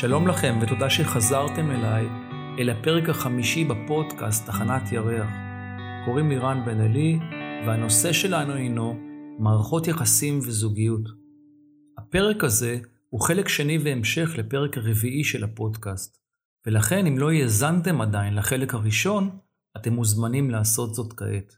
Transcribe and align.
שלום 0.00 0.28
לכם 0.28 0.58
ותודה 0.62 0.90
שחזרתם 0.90 1.70
אליי 1.70 2.06
אל 2.58 2.70
הפרק 2.70 3.08
החמישי 3.08 3.64
בפודקאסט 3.64 4.46
תחנת 4.46 4.92
ירח. 4.92 5.30
קוראים 6.04 6.28
לי 6.28 6.38
רן 6.38 6.64
בן 6.66 6.80
אלי, 6.80 7.18
והנושא 7.66 8.12
שלנו 8.12 8.52
הינו 8.52 8.96
מערכות 9.38 9.86
יחסים 9.86 10.38
וזוגיות. 10.38 11.08
הפרק 11.98 12.44
הזה 12.44 12.78
הוא 13.08 13.20
חלק 13.20 13.48
שני 13.48 13.78
והמשך 13.78 14.30
לפרק 14.38 14.78
הרביעי 14.78 15.24
של 15.24 15.44
הפודקאסט, 15.44 16.18
ולכן 16.66 17.06
אם 17.06 17.18
לא 17.18 17.30
האזנתם 17.30 18.00
עדיין 18.00 18.34
לחלק 18.34 18.74
הראשון, 18.74 19.38
אתם 19.76 19.92
מוזמנים 19.92 20.50
לעשות 20.50 20.94
זאת 20.94 21.12
כעת. 21.12 21.52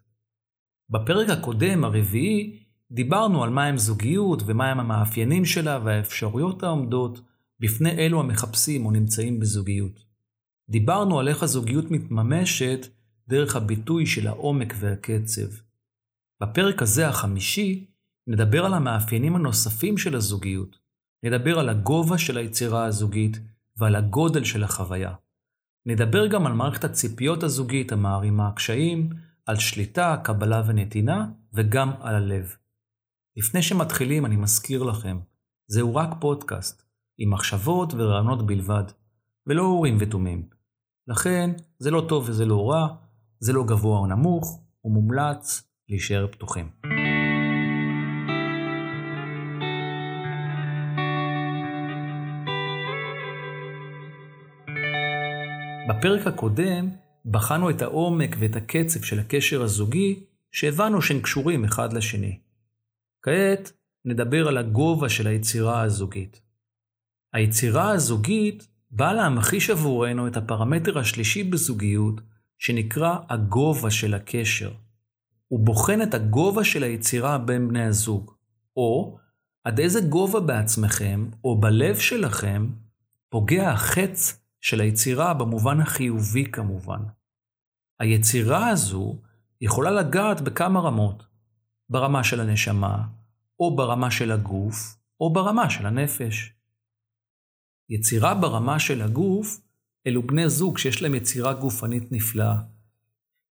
בפרק 0.91 1.31
הקודם, 1.31 1.85
הרביעי, 1.85 2.65
דיברנו 2.91 3.45
על 3.45 3.51
מהם 3.51 3.77
זוגיות 3.77 4.43
ומהם 4.47 4.81
המאפיינים 4.81 5.45
שלה 5.45 5.81
והאפשרויות 5.85 6.63
העומדות 6.63 7.30
בפני 7.61 7.91
אלו 7.91 8.21
המחפשים 8.21 8.87
או 8.87 8.91
נמצאים 8.91 9.41
בזוגיות. 9.41 10.05
דיברנו 10.71 11.21
על 11.21 11.29
איך 11.29 11.43
הזוגיות 11.43 11.91
מתממשת 11.91 12.87
דרך 13.29 13.57
הביטוי 13.57 14.07
של 14.07 14.27
העומק 14.27 14.75
והקצב. 14.79 15.49
בפרק 16.43 16.83
הזה, 16.83 17.09
החמישי, 17.09 17.87
נדבר 18.27 18.65
על 18.65 18.75
המאפיינים 18.75 19.37
הנוספים 19.37 19.99
של 19.99 20.15
הזוגיות. 20.15 20.79
נדבר 21.23 21.59
על 21.59 21.69
הגובה 21.69 22.19
של 22.19 22.37
היצירה 22.39 22.85
הזוגית 22.85 23.39
ועל 23.77 23.97
הגודל 23.97 24.45
של 24.45 24.65
החוויה. 24.65 25.15
נדבר 25.87 26.27
גם 26.27 26.47
על 26.47 26.53
מערכת 26.53 26.85
הציפיות 26.85 27.43
הזוגית 27.43 27.93
המערימה 27.93 28.53
קשיים, 28.57 29.11
על 29.47 29.57
שליטה, 29.57 30.17
קבלה 30.25 30.63
ונתינה, 30.67 31.27
וגם 31.53 31.93
על 32.01 32.15
הלב. 32.15 32.57
לפני 33.37 33.63
שמתחילים, 33.63 34.27
אני 34.27 34.37
מזכיר 34.37 34.83
לכם, 34.83 35.19
זהו 35.67 35.95
רק 35.95 36.11
פודקאסט. 36.21 36.90
עם 37.23 37.31
מחשבות 37.31 37.95
ורעיונות 37.95 38.47
בלבד, 38.47 38.85
ולא 39.47 39.63
אורים 39.63 39.97
ותומים. 40.01 40.49
לכן, 41.09 41.51
זה 41.79 41.91
לא 41.91 42.07
טוב 42.09 42.29
וזה 42.29 42.47
לא 42.47 42.71
רע, 42.71 42.89
זה 43.41 43.53
לא 43.53 43.65
גבוה 43.65 43.99
או 43.99 44.07
נמוך, 44.07 44.63
ומומלץ 44.85 45.69
להישאר 45.89 46.27
פתוחים. 46.31 46.71
בפרק 55.89 56.27
הקודם 56.27 56.89
בחנו 57.25 57.71
את 57.71 57.83
העומק 57.83 58.37
ואת 58.39 58.57
הקצב 58.57 59.03
של 59.03 59.21
הקשר 59.21 59.63
הזוגי, 59.63 60.25
שהבנו 60.53 61.03
שהם 61.03 61.21
קשורים 61.21 61.65
אחד 61.65 61.93
לשני. 61.93 62.39
כעת 63.23 63.73
נדבר 64.05 64.49
על 64.49 64.59
הגובה 64.59 65.09
של 65.09 65.27
היצירה 65.27 65.83
הזוגית. 65.83 66.50
היצירה 67.33 67.91
הזוגית 67.91 68.69
באה 68.91 69.13
להמחיש 69.13 69.71
עבורנו 69.71 70.27
את 70.27 70.37
הפרמטר 70.37 70.99
השלישי 70.99 71.45
בזוגיות, 71.45 72.21
שנקרא 72.59 73.17
הגובה 73.29 73.91
של 73.91 74.15
הקשר. 74.15 74.73
הוא 75.49 75.61
בוחן 75.61 76.03
את 76.03 76.15
הגובה 76.15 76.65
של 76.65 76.83
היצירה 76.83 77.39
בין 77.39 77.69
בני 77.69 77.85
הזוג, 77.85 78.31
או 78.77 79.19
עד 79.65 79.81
איזה 79.81 80.01
גובה 80.01 80.41
בעצמכם, 80.41 81.31
או 81.45 81.61
בלב 81.61 81.99
שלכם, 81.99 82.71
פוגע 83.29 83.71
החץ 83.71 84.41
של 84.61 84.81
היצירה 84.81 85.35
במובן 85.35 85.81
החיובי 85.81 86.45
כמובן. 86.45 87.01
היצירה 88.01 88.69
הזו 88.69 89.19
יכולה 89.61 89.91
לגעת 89.91 90.41
בכמה 90.41 90.81
רמות, 90.81 91.23
ברמה 91.89 92.25
של 92.25 92.41
הנשמה, 92.41 93.03
או 93.61 93.77
ברמה 93.77 94.11
של 94.11 94.33
הגוף, 94.33 94.97
או 95.21 95.33
ברמה 95.33 95.71
של 95.71 95.87
הנפש. 95.87 96.53
יצירה 97.91 98.35
ברמה 98.35 98.79
של 98.79 99.03
הגוף, 99.03 99.61
אלו 100.07 100.23
בני 100.23 100.49
זוג 100.49 100.79
שיש 100.79 101.03
להם 101.03 101.15
יצירה 101.15 101.53
גופנית 101.53 102.13
נפלאה. 102.13 102.57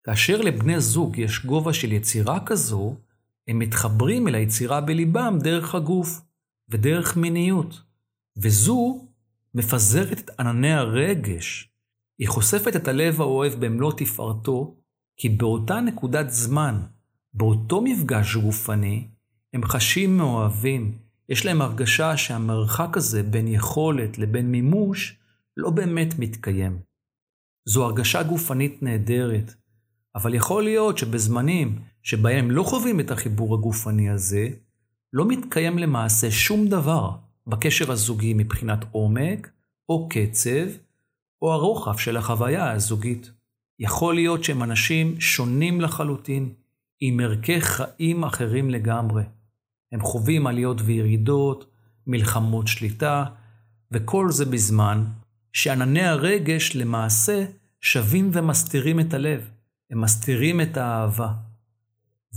כאשר 0.05 0.41
לבני 0.41 0.81
זוג 0.81 1.19
יש 1.19 1.47
גובה 1.47 1.73
של 1.73 1.93
יצירה 1.93 2.47
כזו, 2.47 2.97
הם 3.49 3.59
מתחברים 3.59 4.29
אל 4.29 4.35
היצירה 4.35 4.81
בליבם 4.81 5.39
דרך 5.41 5.75
הגוף 5.75 6.21
ודרך 6.69 7.17
מיניות. 7.17 7.83
וזו 8.37 9.09
מפזרת 9.55 10.19
את 10.19 10.41
ענני 10.41 10.73
הרגש. 10.73 11.71
היא 12.19 12.29
חושפת 12.29 12.77
את 12.77 12.89
הלב 12.89 13.21
האוהב 13.21 13.53
במלוא 13.65 13.93
תפארתו, 13.97 14.77
כי 15.17 15.29
באותה 15.29 15.81
נקודת 15.81 16.31
זמן, 16.31 16.81
באותו 17.35 17.81
מפגש 17.81 18.37
גופני, 18.37 19.09
הם 19.55 19.65
חשים 19.65 20.17
מאוהבים, 20.17 20.99
יש 21.29 21.47
להם 21.47 21.63
הרגשה 21.63 22.17
שהמרחק 22.17 22.97
הזה 22.97 23.23
בין 23.23 23.49
יכולת 23.49 24.19
לבין 24.19 24.51
מימוש 24.51 25.17
לא 25.57 25.71
באמת 25.71 26.19
מתקיים. 26.19 26.79
זו 27.69 27.85
הרגשה 27.85 28.23
גופנית 28.23 28.83
נהדרת, 28.83 29.55
אבל 30.15 30.35
יכול 30.35 30.65
להיות 30.65 30.99
שבזמנים 30.99 31.79
שבהם 32.03 32.51
לא 32.51 32.63
חווים 32.63 33.01
את 33.01 33.11
החיבור 33.11 33.55
הגופני 33.55 34.11
הזה, 34.11 34.49
לא 35.13 35.29
מתקיים 35.29 35.79
למעשה 35.79 36.31
שום 36.31 36.69
דבר 36.69 37.11
בקשר 37.47 37.93
הזוגי 37.93 38.35
מבחינת 38.35 38.85
עומק, 38.93 39.51
או 39.89 40.09
קצב, 40.09 40.67
או 41.43 41.53
הרוחב 41.53 41.99
של 41.99 42.17
החוויה 42.17 42.73
הזוגית. 42.73 43.31
יכול 43.81 44.15
להיות 44.15 44.45
שהם 44.45 44.63
אנשים 44.63 45.21
שונים 45.21 45.81
לחלוטין, 45.81 46.53
עם 47.01 47.21
ערכי 47.21 47.61
חיים 47.61 48.25
אחרים 48.25 48.71
לגמרי. 48.71 49.23
הם 49.93 50.01
חווים 50.01 50.47
עליות 50.47 50.81
וירידות, 50.85 51.71
מלחמות 52.07 52.69
שליטה, 52.69 53.25
וכל 53.93 54.31
זה 54.31 54.45
בזמן 54.45 55.05
שענני 55.53 56.05
הרגש 56.05 56.77
למעשה 56.77 57.45
שווים 57.81 58.31
ומסתירים 58.33 59.01
את 59.01 59.15
הלב, 59.15 59.51
הם 59.91 60.01
מסתירים 60.01 60.61
את 60.61 60.77
האהבה. 60.77 61.33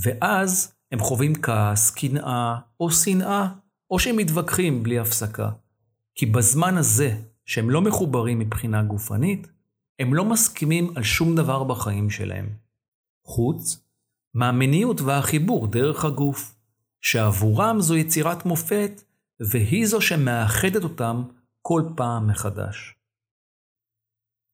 ואז 0.03 0.73
הם 0.91 1.00
חווים 1.00 1.41
כעס, 1.41 1.91
קנאה 1.91 2.56
או 2.79 2.91
שנאה, 2.91 3.47
או 3.91 4.00
שהם 4.00 4.17
מתווכחים 4.17 4.84
בלי 4.84 5.00
הפסקה. 5.00 5.50
כי 6.16 6.25
בזמן 6.25 6.78
הזה, 6.78 7.17
שהם 7.45 7.69
לא 7.69 7.81
מחוברים 7.81 8.40
מבחינה 8.40 8.84
גופנית, 8.84 9.47
הם 10.00 10.13
לא 10.13 10.25
מסכימים 10.25 10.94
על 10.95 11.03
שום 11.03 11.35
דבר 11.35 11.63
בחיים 11.63 12.09
שלהם. 12.09 12.50
חוץ 13.25 13.84
מהמיניות 14.34 15.01
והחיבור 15.01 15.67
דרך 15.67 16.06
הגוף. 16.06 16.56
שעבורם 17.01 17.81
זו 17.81 17.95
יצירת 17.95 18.45
מופת, 18.45 19.03
והיא 19.39 19.85
זו 19.85 20.01
שמאחדת 20.01 20.84
אותם 20.84 21.23
כל 21.62 21.84
פעם 21.95 22.28
מחדש. 22.28 22.95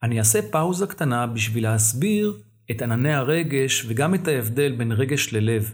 אני 0.04 0.20
אעשה 0.20 0.52
פאוזה 0.52 0.88
קטנה 0.88 1.28
בשביל 1.28 1.64
להסביר 1.64 2.42
את 2.72 2.82
ענני 2.82 3.14
הרגש 3.14 3.86
וגם 3.88 4.16
את 4.16 4.28
ההבדל 4.28 4.76
בין 4.76 4.92
רגש 4.92 5.34
ללב. 5.34 5.74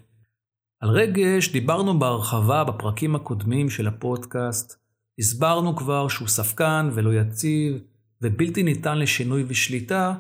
על 0.79 0.89
רגש 0.89 1.51
דיברנו 1.51 1.99
בהרחבה 1.99 2.63
בפרקים 2.63 3.15
הקודמים 3.15 3.69
של 3.69 3.87
הפודקאסט. 3.87 4.83
הסברנו 5.19 5.75
כבר 5.75 6.07
שהוא 6.07 6.27
ספקן 6.27 6.89
ולא 6.93 7.13
יציב 7.13 7.81
ובלתי 8.21 8.63
ניתן 8.63 8.97
לשינוי 8.97 9.43
ושליטה 9.47 10.15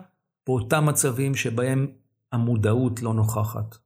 באותם 0.47 0.85
מצבים 0.85 1.35
שבהם 1.35 1.87
המודעות 2.31 3.01
לא 3.01 3.13
נוכחת. 3.13 3.77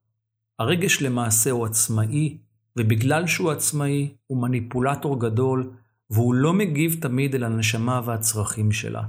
הרגש 0.59 1.01
למעשה 1.01 1.51
הוא 1.51 1.65
עצמאי, 1.65 2.37
ובגלל 2.77 3.27
שהוא 3.27 3.51
עצמאי, 3.51 4.15
הוא 4.27 4.41
מניפולטור 4.41 5.19
גדול, 5.19 5.73
והוא 6.09 6.33
לא 6.33 6.53
מגיב 6.53 7.01
תמיד 7.01 7.35
אל 7.35 7.43
הנשמה 7.43 8.01
והצרכים 8.05 8.71
שלה. 8.71 9.03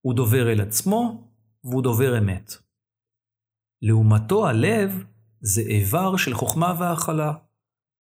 הוא 0.00 0.14
דובר 0.14 0.52
אל 0.52 0.60
עצמו, 0.60 1.28
והוא 1.64 1.82
דובר 1.82 2.18
אמת. 2.18 2.54
לעומתו 3.82 4.48
הלב 4.48 5.04
זה 5.40 5.60
איבר 5.60 6.16
של 6.16 6.34
חוכמה 6.34 6.74
והכלה. 6.78 7.32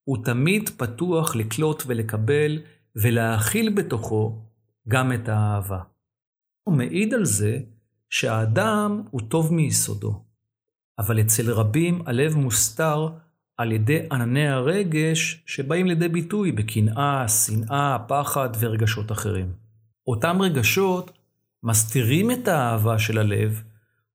הוא 0.04 0.24
תמיד 0.24 0.68
פתוח 0.68 1.36
לקלוט 1.36 1.82
ולקבל 1.86 2.62
ולהכיל 2.96 3.74
בתוכו 3.74 4.42
גם 4.88 5.12
את 5.12 5.28
האהבה. 5.28 5.82
הוא 6.68 6.76
מעיד 6.76 7.14
על 7.14 7.24
זה 7.24 7.60
שהאדם 8.10 9.02
הוא 9.10 9.20
טוב 9.28 9.52
מיסודו, 9.54 10.24
אבל 10.98 11.20
אצל 11.20 11.50
רבים 11.50 12.02
הלב 12.06 12.36
מוסתר 12.36 13.08
על 13.56 13.72
ידי 13.72 13.98
ענני 14.12 14.48
הרגש 14.48 15.42
שבאים 15.46 15.86
לידי 15.86 16.08
ביטוי 16.08 16.52
בקנאה, 16.52 17.28
שנאה, 17.28 17.98
פחד 18.08 18.48
ורגשות 18.60 19.12
אחרים. 19.12 19.52
אותם 20.06 20.42
רגשות 20.42 21.10
מסתירים 21.62 22.30
את 22.30 22.48
האהבה 22.48 22.98
של 22.98 23.18
הלב 23.18 23.62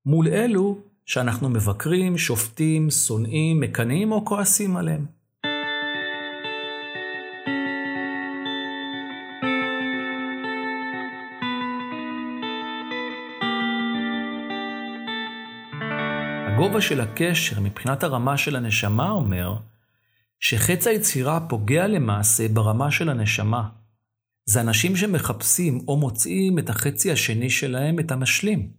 מול 0.05 0.27
אלו 0.27 0.77
שאנחנו 1.05 1.49
מבקרים, 1.49 2.17
שופטים, 2.17 2.89
שונאים, 2.89 3.59
מקנאים 3.59 4.11
או 4.11 4.25
כועסים 4.25 4.77
עליהם. 4.77 5.16
הגובה 16.57 16.81
של 16.81 17.01
הקשר 17.01 17.59
מבחינת 17.59 18.03
הרמה 18.03 18.37
של 18.37 18.55
הנשמה 18.55 19.09
אומר 19.09 19.57
שחץ 20.39 20.87
היצירה 20.87 21.39
פוגע 21.49 21.87
למעשה 21.87 22.47
ברמה 22.47 22.91
של 22.91 23.09
הנשמה, 23.09 23.69
זה 24.45 24.61
אנשים 24.61 24.95
שמחפשים 24.95 25.79
או 25.87 25.97
מוצאים 25.97 26.59
את 26.59 26.69
החצי 26.69 27.11
השני 27.11 27.49
שלהם, 27.49 27.99
את 27.99 28.11
המשלים. 28.11 28.71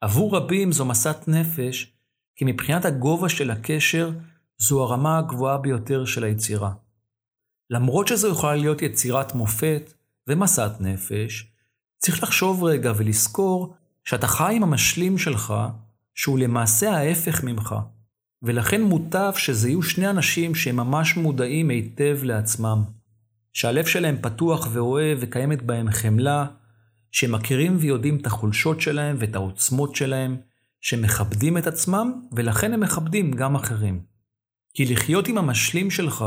עבור 0.00 0.36
רבים 0.36 0.72
זו 0.72 0.84
מסת 0.84 1.28
נפש, 1.28 1.92
כי 2.36 2.44
מבחינת 2.44 2.84
הגובה 2.84 3.28
של 3.28 3.50
הקשר, 3.50 4.10
זו 4.58 4.82
הרמה 4.82 5.18
הגבוהה 5.18 5.58
ביותר 5.58 6.04
של 6.04 6.24
היצירה. 6.24 6.72
למרות 7.70 8.08
שזו 8.08 8.28
יכולה 8.28 8.54
להיות 8.54 8.82
יצירת 8.82 9.34
מופת 9.34 9.92
ומסת 10.26 10.72
נפש, 10.80 11.52
צריך 11.98 12.22
לחשוב 12.22 12.64
רגע 12.64 12.92
ולזכור 12.96 13.74
שאתה 14.04 14.26
חי 14.26 14.52
עם 14.56 14.62
המשלים 14.62 15.18
שלך, 15.18 15.54
שהוא 16.14 16.38
למעשה 16.38 16.90
ההפך 16.90 17.44
ממך. 17.44 17.74
ולכן 18.42 18.82
מוטב 18.82 19.32
שזה 19.36 19.68
יהיו 19.68 19.82
שני 19.82 20.10
אנשים 20.10 20.54
שהם 20.54 20.76
ממש 20.76 21.16
מודעים 21.16 21.68
היטב 21.68 22.18
לעצמם. 22.22 22.82
שהלב 23.52 23.86
שלהם 23.86 24.16
פתוח 24.22 24.68
ואוהב 24.72 25.18
וקיימת 25.20 25.62
בהם 25.62 25.90
חמלה, 25.90 26.46
שמכירים 27.10 27.76
ויודעים 27.80 28.16
את 28.16 28.26
החולשות 28.26 28.80
שלהם 28.80 29.16
ואת 29.18 29.34
העוצמות 29.34 29.96
שלהם, 29.96 30.36
שמכבדים 30.80 31.58
את 31.58 31.66
עצמם 31.66 32.12
ולכן 32.32 32.72
הם 32.72 32.80
מכבדים 32.80 33.30
גם 33.30 33.54
אחרים. 33.54 34.02
כי 34.74 34.84
לחיות 34.84 35.28
עם 35.28 35.38
המשלים 35.38 35.90
שלך 35.90 36.24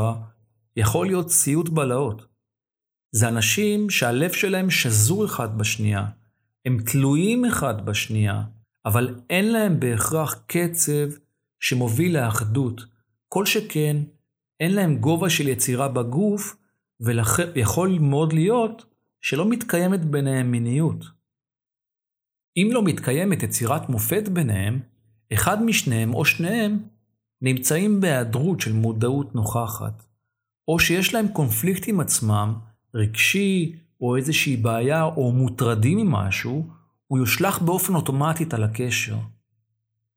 יכול 0.76 1.06
להיות 1.06 1.30
סיוט 1.30 1.68
בלהות. 1.68 2.26
זה 3.12 3.28
אנשים 3.28 3.90
שהלב 3.90 4.32
שלהם 4.32 4.70
שזור 4.70 5.24
אחד 5.26 5.58
בשנייה, 5.58 6.06
הם 6.66 6.78
תלויים 6.86 7.44
אחד 7.44 7.86
בשנייה, 7.86 8.42
אבל 8.86 9.14
אין 9.30 9.52
להם 9.52 9.80
בהכרח 9.80 10.44
קצב 10.46 11.08
שמוביל 11.60 12.18
לאחדות. 12.18 12.82
כל 13.28 13.46
שכן, 13.46 13.96
אין 14.60 14.74
להם 14.74 14.96
גובה 14.96 15.30
של 15.30 15.48
יצירה 15.48 15.88
בגוף, 15.88 16.56
ויכול 17.00 17.98
מאוד 18.00 18.32
להיות 18.32 18.86
שלא 19.20 19.48
מתקיימת 19.48 20.04
ביניהם 20.04 20.50
מיניות. 20.50 21.04
אם 22.56 22.68
לא 22.72 22.82
מתקיימת 22.82 23.42
יצירת 23.42 23.88
מופת 23.88 24.28
ביניהם, 24.28 24.80
אחד 25.32 25.62
משניהם 25.62 26.14
או 26.14 26.24
שניהם 26.24 26.78
נמצאים 27.42 28.00
בהיעדרות 28.00 28.60
של 28.60 28.72
מודעות 28.72 29.34
נוכחת, 29.34 30.04
או 30.68 30.78
שיש 30.78 31.14
להם 31.14 31.28
קונפליקט 31.28 31.88
עם 31.88 32.00
עצמם, 32.00 32.54
רגשי, 32.94 33.76
או 34.00 34.16
איזושהי 34.16 34.56
בעיה, 34.56 35.04
או 35.04 35.32
מוטרדים 35.32 35.98
ממשהו, 35.98 36.70
הוא 37.06 37.18
יושלך 37.18 37.62
באופן 37.62 37.94
אוטומטית 37.94 38.54
על 38.54 38.64
הקשר. 38.64 39.16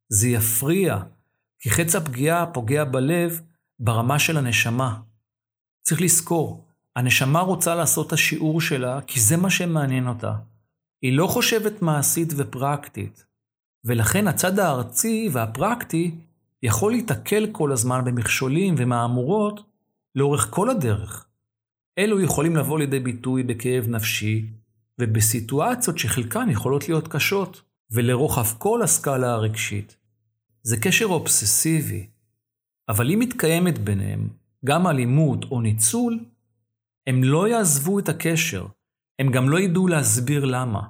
זה 0.09 0.27
יפריע, 0.27 0.97
כי 1.59 1.69
חץ 1.69 1.95
הפגיעה 1.95 2.45
פוגע 2.53 2.83
בלב 2.83 3.41
ברמה 3.79 4.19
של 4.19 4.37
הנשמה. 4.37 4.99
צריך 5.81 6.01
לזכור, 6.01 6.65
הנשמה 6.95 7.39
רוצה 7.39 7.75
לעשות 7.75 8.07
את 8.07 8.13
השיעור 8.13 8.61
שלה 8.61 9.01
כי 9.01 9.19
זה 9.19 9.37
מה 9.37 9.49
שמעניין 9.49 10.07
אותה. 10.07 10.35
היא 11.01 11.17
לא 11.17 11.27
חושבת 11.27 11.81
מעשית 11.81 12.33
ופרקטית, 12.37 13.25
ולכן 13.85 14.27
הצד 14.27 14.59
הארצי 14.59 15.29
והפרקטי 15.31 16.15
יכול 16.63 16.91
להיתקל 16.91 17.47
כל 17.51 17.71
הזמן 17.71 18.05
במכשולים 18.05 18.75
ומהמורות 18.77 19.59
לאורך 20.15 20.47
כל 20.49 20.69
הדרך. 20.69 21.25
אלו 21.97 22.21
יכולים 22.21 22.55
לבוא 22.55 22.79
לידי 22.79 22.99
ביטוי 22.99 23.43
בכאב 23.43 23.85
נפשי, 23.87 24.45
ובסיטואציות 24.99 25.97
שחלקן 25.97 26.49
יכולות 26.49 26.89
להיות 26.89 27.07
קשות, 27.07 27.61
ולרוחב 27.91 28.57
כל 28.57 28.81
הסקאלה 28.81 29.33
הרגשית. 29.33 29.97
זה 30.63 30.77
קשר 30.77 31.05
אובססיבי, 31.05 32.07
אבל 32.89 33.11
אם 33.11 33.19
מתקיימת 33.19 33.79
ביניהם 33.79 34.29
גם 34.65 34.87
אלימות 34.87 35.45
או 35.51 35.61
ניצול, 35.61 36.19
הם 37.07 37.23
לא 37.23 37.47
יעזבו 37.47 37.99
את 37.99 38.09
הקשר, 38.09 38.65
הם 39.19 39.31
גם 39.31 39.49
לא 39.49 39.59
ידעו 39.59 39.87
להסביר 39.87 40.45
למה. 40.45 40.81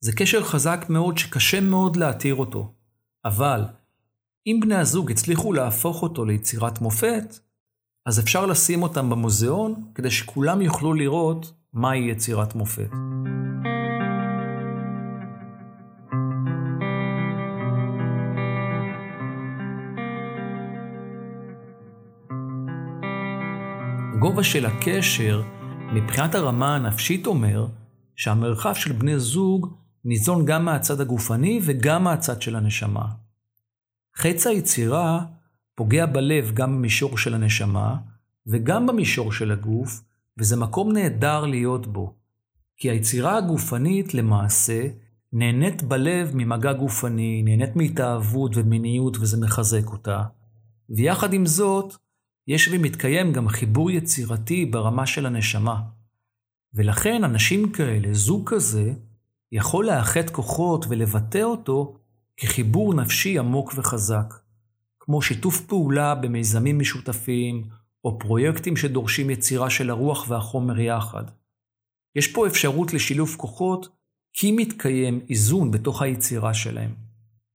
זה 0.00 0.12
קשר 0.16 0.44
חזק 0.44 0.86
מאוד 0.88 1.18
שקשה 1.18 1.60
מאוד 1.60 1.96
להתיר 1.96 2.34
אותו, 2.34 2.74
אבל 3.24 3.64
אם 4.46 4.60
בני 4.62 4.74
הזוג 4.74 5.10
הצליחו 5.10 5.52
להפוך 5.52 6.02
אותו 6.02 6.24
ליצירת 6.24 6.80
מופת, 6.80 7.38
אז 8.06 8.20
אפשר 8.20 8.46
לשים 8.46 8.82
אותם 8.82 9.10
במוזיאון 9.10 9.90
כדי 9.94 10.10
שכולם 10.10 10.62
יוכלו 10.62 10.94
לראות 10.94 11.52
מהי 11.74 12.10
יצירת 12.10 12.54
מופת. 12.54 12.90
הגובה 24.14 24.44
של 24.44 24.66
הקשר, 24.66 25.42
מבחינת 25.94 26.34
הרמה 26.34 26.76
הנפשית 26.76 27.26
אומר, 27.26 27.66
שהמרחב 28.16 28.74
של 28.74 28.92
בני 28.92 29.18
זוג 29.18 29.76
ניזון 30.04 30.44
גם 30.44 30.64
מהצד 30.64 31.00
הגופני 31.00 31.60
וגם 31.64 32.04
מהצד 32.04 32.42
של 32.42 32.56
הנשמה. 32.56 33.06
חץ 34.16 34.46
היצירה 34.46 35.24
פוגע 35.74 36.06
בלב 36.06 36.52
גם 36.54 36.76
במישור 36.76 37.18
של 37.18 37.34
הנשמה 37.34 37.96
וגם 38.46 38.86
במישור 38.86 39.32
של 39.32 39.52
הגוף, 39.52 40.02
וזה 40.38 40.56
מקום 40.56 40.92
נהדר 40.92 41.46
להיות 41.46 41.86
בו. 41.86 42.14
כי 42.76 42.90
היצירה 42.90 43.36
הגופנית 43.36 44.14
למעשה 44.14 44.88
נהנית 45.32 45.82
בלב 45.82 46.30
ממגע 46.34 46.72
גופני, 46.72 47.42
נהנית 47.42 47.76
מהתאהבות 47.76 48.52
ומיניות 48.54 49.16
וזה 49.20 49.40
מחזק 49.40 49.86
אותה. 49.86 50.22
ויחד 50.90 51.32
עם 51.32 51.46
זאת, 51.46 51.94
יש 52.46 52.68
ומתקיים 52.72 53.32
גם 53.32 53.48
חיבור 53.48 53.90
יצירתי 53.90 54.66
ברמה 54.66 55.06
של 55.06 55.26
הנשמה. 55.26 55.82
ולכן 56.74 57.24
אנשים 57.24 57.72
כאלה, 57.72 58.08
זוג 58.12 58.50
כזה, 58.54 58.92
יכול 59.52 59.86
לאחד 59.86 60.30
כוחות 60.30 60.86
ולבטא 60.88 61.42
אותו 61.42 61.98
כחיבור 62.36 62.94
נפשי 62.94 63.38
עמוק 63.38 63.72
וחזק, 63.76 64.34
כמו 65.00 65.22
שיתוף 65.22 65.60
פעולה 65.60 66.14
במיזמים 66.14 66.78
משותפים, 66.78 67.64
או 68.04 68.18
פרויקטים 68.18 68.76
שדורשים 68.76 69.30
יצירה 69.30 69.70
של 69.70 69.90
הרוח 69.90 70.30
והחומר 70.30 70.80
יחד. 70.80 71.24
יש 72.16 72.32
פה 72.32 72.46
אפשרות 72.46 72.92
לשילוב 72.92 73.34
כוחות, 73.36 73.88
כי 74.32 74.52
מתקיים 74.52 75.20
איזון 75.30 75.70
בתוך 75.70 76.02
היצירה 76.02 76.54
שלהם. 76.54 76.94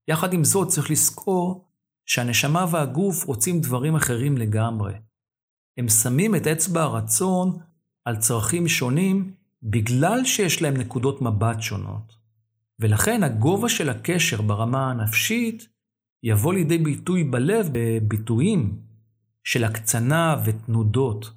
יחד 0.08 0.34
עם 0.34 0.44
זאת 0.44 0.68
צריך 0.68 0.92
לזכור 0.92 1.66
שהנשמה 2.06 2.66
והגוף 2.72 3.24
רוצים 3.24 3.62
דברים 3.62 3.96
אחרים 3.96 4.38
לגמרי. 4.38 4.94
הם 5.78 5.90
שמים 5.90 6.36
את 6.36 6.48
אצבע 6.48 6.82
הרצון 6.82 7.60
על 8.06 8.18
צרכים 8.18 8.68
שונים 8.68 9.34
בגלל 9.64 10.26
שיש 10.26 10.62
להם 10.62 10.78
נקודות 10.78 11.22
מבט 11.22 11.62
שונות. 11.62 12.16
ולכן 12.80 13.24
הגובה 13.24 13.70
של 13.70 13.90
הקשר 13.90 14.42
ברמה 14.42 14.92
הנפשית 14.92 15.68
יבוא 16.24 16.54
לידי 16.54 16.78
ביטוי 16.78 17.24
בלב 17.24 17.70
בביטויים 17.72 18.89
של 19.44 19.64
הקצנה 19.64 20.36
ותנודות. 20.46 21.32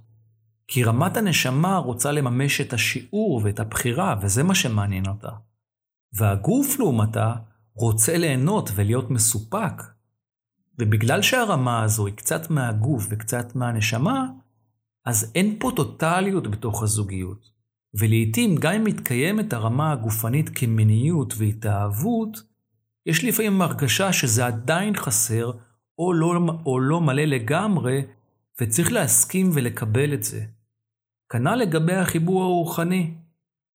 כי 0.68 0.84
רמת 0.84 1.16
הנשמה 1.16 1.76
רוצה 1.76 2.12
לממש 2.12 2.60
את 2.60 2.72
השיעור 2.72 3.40
ואת 3.44 3.60
הבחירה, 3.60 4.16
וזה 4.22 4.42
מה 4.42 4.54
שמעניין 4.54 5.06
אותה. 5.06 5.30
והגוף, 6.12 6.78
לעומתה, 6.78 7.34
רוצה 7.74 8.18
ליהנות 8.18 8.70
ולהיות 8.74 9.10
מסופק. 9.10 9.82
ובגלל 10.78 11.22
שהרמה 11.22 11.82
הזו 11.82 12.06
היא 12.06 12.14
קצת 12.14 12.50
מהגוף 12.50 13.06
וקצת 13.10 13.56
מהנשמה, 13.56 14.26
אז 15.04 15.32
אין 15.34 15.56
פה 15.60 15.70
טוטליות 15.76 16.50
בתוך 16.50 16.82
הזוגיות. 16.82 17.52
ולעיתים, 17.94 18.56
גם 18.56 18.72
אם 18.72 18.84
מתקיימת 18.84 19.52
הרמה 19.52 19.92
הגופנית 19.92 20.48
כמיניות 20.48 21.34
והתאהבות, 21.38 22.42
יש 23.06 23.24
לפעמים 23.24 23.62
הרגשה 23.62 24.12
שזה 24.12 24.46
עדיין 24.46 24.96
חסר, 24.96 25.50
או 26.06 26.12
לא, 26.12 26.32
או 26.66 26.80
לא 26.80 27.00
מלא 27.00 27.24
לגמרי, 27.24 28.02
וצריך 28.60 28.92
להסכים 28.92 29.50
ולקבל 29.52 30.14
את 30.14 30.22
זה. 30.22 30.44
כנ"ל 31.32 31.54
לגבי 31.54 31.94
החיבור 31.94 32.42
הרוחני, 32.42 33.14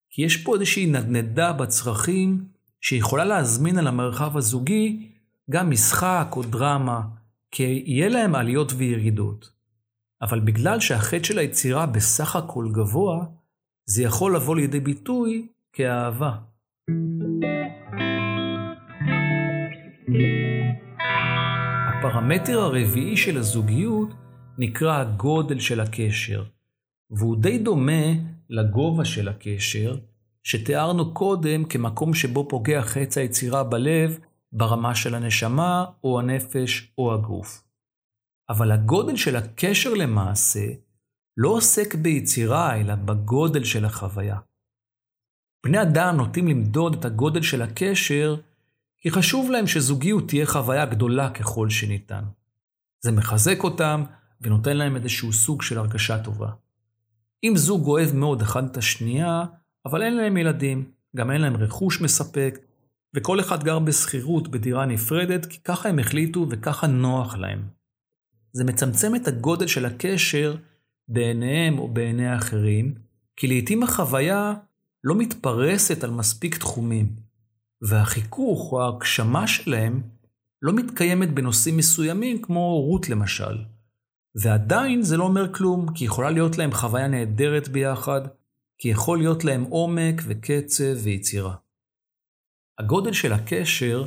כי 0.10 0.22
יש 0.22 0.38
פה 0.38 0.53
איזושהי 0.53 0.86
נדנדה 0.86 1.53
בצרכים 1.53 2.48
שיכולה 2.81 3.25
להזמין 3.25 3.77
על 3.77 3.88
המרחב 3.88 4.38
הזוגי 4.38 5.10
גם 5.50 5.69
משחק 5.72 6.27
או 6.36 6.43
דרמה, 6.43 7.01
כי 7.51 7.84
יהיה 7.86 8.10
להם 8.10 8.36
עליות 8.36 8.72
וירידות. 8.77 9.51
אבל 10.22 10.39
בגלל 10.39 10.79
שהחטא 10.79 11.24
של 11.24 11.39
היצירה 11.39 11.86
בסך 11.86 12.36
הכל 12.36 12.69
גבוה, 12.72 13.25
זה 13.86 14.03
יכול 14.03 14.36
לבוא 14.36 14.55
לידי 14.55 14.79
ביטוי 14.79 15.48
כאהבה. 15.74 16.38
הפרמטר 22.00 22.60
הרביעי 22.60 23.18
של 23.18 23.38
הזוגיות 23.38 24.10
נקרא 24.58 25.00
הגודל 25.00 25.60
של 25.60 25.80
הקשר, 25.80 26.44
והוא 27.12 27.42
די 27.42 27.58
דומה 27.58 28.06
לגובה 28.50 29.06
של 29.06 29.27
הקשר, 29.27 29.98
שתיארנו 30.44 31.13
קודם 31.13 31.66
כמקום 31.66 32.13
שבו 32.13 32.48
פוגע 32.50 32.82
חץ 32.82 33.18
היצירה 33.18 33.63
בלב 33.63 34.20
ברמה 34.51 34.96
של 34.96 35.16
הנשמה 35.16 35.86
או 36.04 36.20
הנפש 36.20 36.94
או 36.98 37.13
הגוף. 37.13 37.63
אבל 38.50 38.72
הגודל 38.72 39.16
של 39.16 39.36
הקשר 39.36 39.94
למעשה 39.94 40.66
לא 41.38 41.50
עוסק 41.50 41.96
ביצירה, 41.96 42.82
אלא 42.82 42.96
בגודל 42.96 43.63
של 43.63 43.86
החוויה. 43.86 44.38
בני 45.66 45.82
אדם 45.82 46.16
נוטים 46.18 46.48
למדוד 46.48 46.96
את 46.96 47.06
הגודל 47.06 47.42
של 47.42 47.62
הקשר, 47.62 48.36
כי 49.01 49.12
חשוב 49.12 49.51
להם 49.51 49.68
שזוגיות 49.68 50.27
תהיה 50.27 50.46
חוויה 50.46 50.86
גדולה 50.86 51.30
ככל 51.30 51.70
שניתן. 51.70 52.24
זה 53.00 53.12
מחזק 53.12 53.63
אותם 53.63 54.04
ונותן 54.42 54.77
להם 54.77 54.96
איזשהו 54.96 55.34
סוג 55.34 55.62
של 55.62 55.77
הרגשה 55.77 56.24
טובה. 56.24 56.51
אם 57.44 57.54
זוג 57.56 57.88
אוהב 57.88 58.16
מאוד 58.16 58.42
אחד 58.42 58.66
את 58.66 58.77
השנייה, 58.77 59.44
אבל 59.86 60.01
אין 60.01 60.18
להם 60.18 60.38
ילדים, 60.38 60.92
גם 61.16 61.32
אין 61.32 61.42
להם 61.42 61.58
רכוש 61.58 62.01
מספק, 62.01 62.60
וכל 63.16 63.39
אחד 63.39 63.63
גר 63.63 63.80
בשכירות 63.80 64.48
בדירה 64.48 64.86
נפרדת, 64.86 65.46
כי 65.46 65.60
ככה 65.63 65.89
הם 65.89 66.00
החליטו 66.00 66.48
וככה 66.50 66.88
נוח 66.88 67.36
להם. 67.36 67.68
זה 68.51 68.63
מצמצם 68.63 69.16
את 69.16 69.27
הגודל 69.27 69.68
של 69.68 69.86
הקשר 69.86 70.56
בעיניהם 71.08 71.80
או 71.80 71.88
בעיני 71.88 72.27
האחרים, 72.27 72.96
כי 73.36 73.48
לעתים 73.48 73.84
החוויה 73.84 74.54
לא 75.04 75.16
מתפרסת 75.16 76.04
על 76.04 76.12
מספיק 76.12 76.58
תחומים, 76.58 77.26
והחיכוך 77.81 78.72
או 78.72 78.81
ההגשמה 78.81 79.48
שלהם 79.48 80.01
לא 80.62 80.74
מתקיימת 80.74 81.34
בנושאים 81.34 81.77
מסוימים 81.77 82.41
כמו 82.41 82.60
הורות 82.60 83.10
למשל. 83.10 83.57
ועדיין 84.36 85.01
זה 85.01 85.17
לא 85.17 85.24
אומר 85.24 85.53
כלום, 85.53 85.93
כי 85.93 86.05
יכולה 86.05 86.29
להיות 86.29 86.57
להם 86.57 86.74
חוויה 86.74 87.07
נהדרת 87.07 87.67
ביחד, 87.67 88.22
כי 88.77 88.89
יכול 88.89 89.17
להיות 89.17 89.43
להם 89.43 89.63
עומק 89.63 90.22
וקצב 90.27 90.93
ויצירה. 91.03 91.55
הגודל 92.79 93.13
של 93.13 93.34
הקשר 93.34 94.05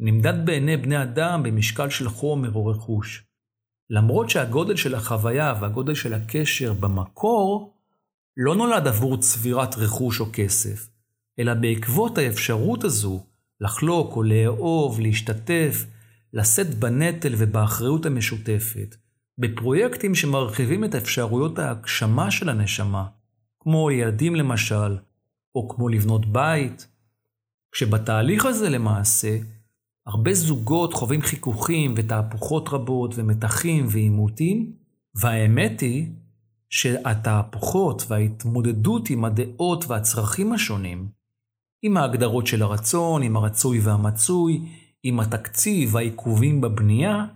נמדד 0.00 0.46
בעיני 0.46 0.76
בני 0.76 1.02
אדם 1.02 1.42
במשקל 1.42 1.90
של 1.90 2.08
חומר 2.08 2.52
או 2.54 2.66
רכוש. 2.66 3.24
למרות 3.90 4.30
שהגודל 4.30 4.76
של 4.76 4.94
החוויה 4.94 5.54
והגודל 5.60 5.94
של 5.94 6.14
הקשר 6.14 6.72
במקור 6.72 7.74
לא 8.36 8.56
נולד 8.56 8.86
עבור 8.86 9.16
צבירת 9.16 9.74
רכוש 9.76 10.20
או 10.20 10.26
כסף, 10.32 10.88
אלא 11.38 11.54
בעקבות 11.54 12.18
האפשרות 12.18 12.84
הזו 12.84 13.24
לחלוק 13.60 14.16
או 14.16 14.22
לאהוב, 14.22 15.00
להשתתף, 15.00 15.86
לשאת 16.32 16.74
בנטל 16.74 17.34
ובאחריות 17.38 18.06
המשותפת, 18.06 18.96
בפרויקטים 19.38 20.14
שמרחיבים 20.14 20.84
את 20.84 20.94
אפשרויות 20.94 21.58
ההגשמה 21.58 22.30
של 22.30 22.48
הנשמה, 22.48 23.06
כמו 23.60 23.90
ילדים 23.90 24.34
למשל, 24.34 24.96
או 25.54 25.68
כמו 25.68 25.88
לבנות 25.88 26.26
בית, 26.26 26.86
כשבתהליך 27.72 28.46
הזה 28.46 28.70
למעשה, 28.70 29.38
הרבה 30.06 30.34
זוגות 30.34 30.94
חווים 30.94 31.22
חיכוכים 31.22 31.94
ותהפוכות 31.96 32.68
רבות 32.68 33.14
ומתחים 33.16 33.86
ועימותים, 33.90 34.72
והאמת 35.14 35.80
היא 35.80 36.06
שהתהפוכות 36.70 38.04
וההתמודדות 38.08 39.10
עם 39.10 39.24
הדעות 39.24 39.84
והצרכים 39.88 40.52
השונים, 40.52 41.08
עם 41.82 41.96
ההגדרות 41.96 42.46
של 42.46 42.62
הרצון, 42.62 43.22
עם 43.22 43.36
הרצוי 43.36 43.80
והמצוי, 43.80 44.60
עם 45.02 45.20
התקציב 45.20 45.94
והעיכובים 45.94 46.60
בבנייה, 46.60 47.26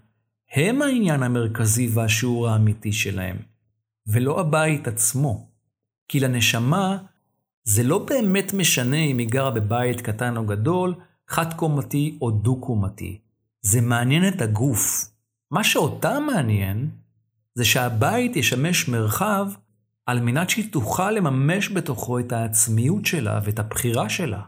הם 0.55 0.83
העניין 0.83 1.23
המרכזי 1.23 1.89
והשיעור 1.89 2.49
האמיתי 2.49 2.93
שלהם, 2.93 3.37
ולא 4.07 4.41
הבית 4.41 4.89
עצמו. 4.89 5.47
כי 6.09 6.21
לנשמה 6.21 6.99
זה 7.65 7.83
לא 7.83 8.07
באמת 8.07 8.55
משנה 8.55 8.97
אם 8.97 9.19
היא 9.19 9.29
גרה 9.29 9.51
בבית 9.51 10.01
קטן 10.01 10.37
או 10.37 10.47
גדול, 10.47 10.95
חד-קומתי 11.29 12.19
או 12.21 12.31
דו-קומתי. 12.31 13.21
זה 13.63 13.81
מעניין 13.81 14.29
את 14.29 14.41
הגוף. 14.41 15.07
מה 15.51 15.65
שאותה 15.65 16.19
מעניין, 16.21 16.91
זה 17.55 17.65
שהבית 17.65 18.37
ישמש 18.37 18.89
מרחב 18.89 19.49
על 20.07 20.21
מנת 20.21 20.51
שהיא 20.51 20.73
תוכל 20.73 21.11
לממש 21.11 21.71
בתוכו 21.71 22.19
את 22.19 22.33
העצמיות 22.33 23.07
שלה 23.07 23.41
ואת 23.45 23.59
הבחירה 23.59 24.09
שלה. 24.09 24.43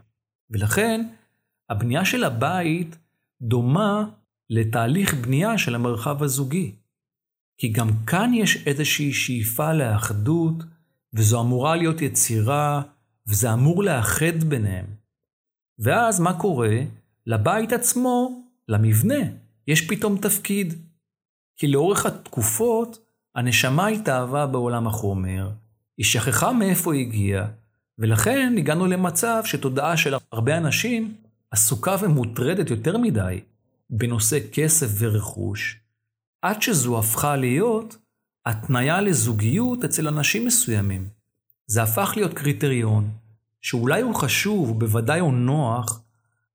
ולכן, 0.49 1.07
הבנייה 1.69 2.05
של 2.05 2.23
הבית 2.23 2.97
דומה 3.41 4.05
לתהליך 4.49 5.13
בנייה 5.13 5.57
של 5.57 5.75
המרחב 5.75 6.23
הזוגי. 6.23 6.75
כי 7.57 7.67
גם 7.67 7.89
כאן 8.07 8.33
יש 8.33 8.67
איזושהי 8.67 9.13
שאיפה 9.13 9.73
לאחדות, 9.73 10.63
וזו 11.13 11.41
אמורה 11.41 11.75
להיות 11.75 12.01
יצירה, 12.01 12.81
וזה 13.27 13.53
אמור 13.53 13.83
לאחד 13.83 14.43
ביניהם. 14.47 14.85
ואז 15.79 16.19
מה 16.19 16.39
קורה? 16.39 16.77
לבית 17.27 17.73
עצמו, 17.73 18.43
למבנה, 18.67 19.19
יש 19.67 19.87
פתאום 19.87 20.17
תפקיד. 20.17 20.73
כי 21.57 21.67
לאורך 21.67 22.05
התקופות, 22.05 23.04
הנשמה 23.35 23.87
התאהבה 23.87 24.47
בעולם 24.47 24.87
החומר, 24.87 25.49
היא 25.97 26.05
שכחה 26.05 26.53
מאיפה 26.53 26.93
היא 26.93 27.07
הגיעה, 27.07 27.45
ולכן 27.99 28.55
הגענו 28.57 28.85
למצב 28.85 29.41
שתודעה 29.45 29.97
של 29.97 30.13
הרבה 30.31 30.57
אנשים 30.57 31.15
עסוקה 31.51 31.95
ומוטרדת 32.01 32.69
יותר 32.69 32.97
מדי 32.97 33.39
בנושא 33.89 34.39
כסף 34.51 34.87
ורכוש, 34.99 35.79
עד 36.41 36.61
שזו 36.61 36.99
הפכה 36.99 37.35
להיות 37.35 37.97
התניה 38.45 39.01
לזוגיות 39.01 39.83
אצל 39.83 40.07
אנשים 40.07 40.45
מסוימים. 40.45 41.07
זה 41.67 41.83
הפך 41.83 42.13
להיות 42.15 42.33
קריטריון, 42.33 43.09
שאולי 43.61 44.01
הוא 44.01 44.15
חשוב, 44.15 44.69
ובוודאי 44.69 45.19
הוא 45.19 45.33
נוח, 45.33 46.01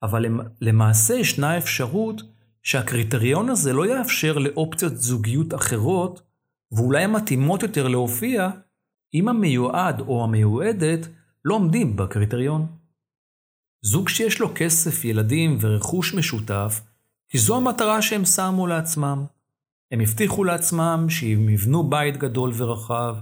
אבל 0.02 0.26
למעשה 0.60 1.14
ישנה 1.14 1.58
אפשרות 1.58 2.22
שהקריטריון 2.62 3.48
הזה 3.48 3.72
לא 3.72 3.86
יאפשר 3.86 4.38
לאופציות 4.38 4.96
זוגיות 4.96 5.54
אחרות, 5.54 6.29
ואולי 6.72 7.04
המתאימות 7.04 7.62
יותר 7.62 7.88
להופיע, 7.88 8.50
אם 9.14 9.28
המיועד 9.28 10.00
או 10.00 10.24
המיועדת 10.24 11.08
לא 11.44 11.54
עומדים 11.54 11.96
בקריטריון. 11.96 12.66
זוג 13.82 14.08
שיש 14.08 14.40
לו 14.40 14.52
כסף, 14.54 15.04
ילדים 15.04 15.58
ורכוש 15.60 16.14
משותף, 16.14 16.80
כי 17.28 17.38
זו 17.38 17.56
המטרה 17.56 18.02
שהם 18.02 18.24
שמו 18.24 18.66
לעצמם. 18.66 19.24
הם 19.92 20.00
הבטיחו 20.00 20.44
לעצמם 20.44 21.06
שהם 21.08 21.48
יבנו 21.48 21.90
בית 21.90 22.16
גדול 22.16 22.52
ורחב, 22.56 23.16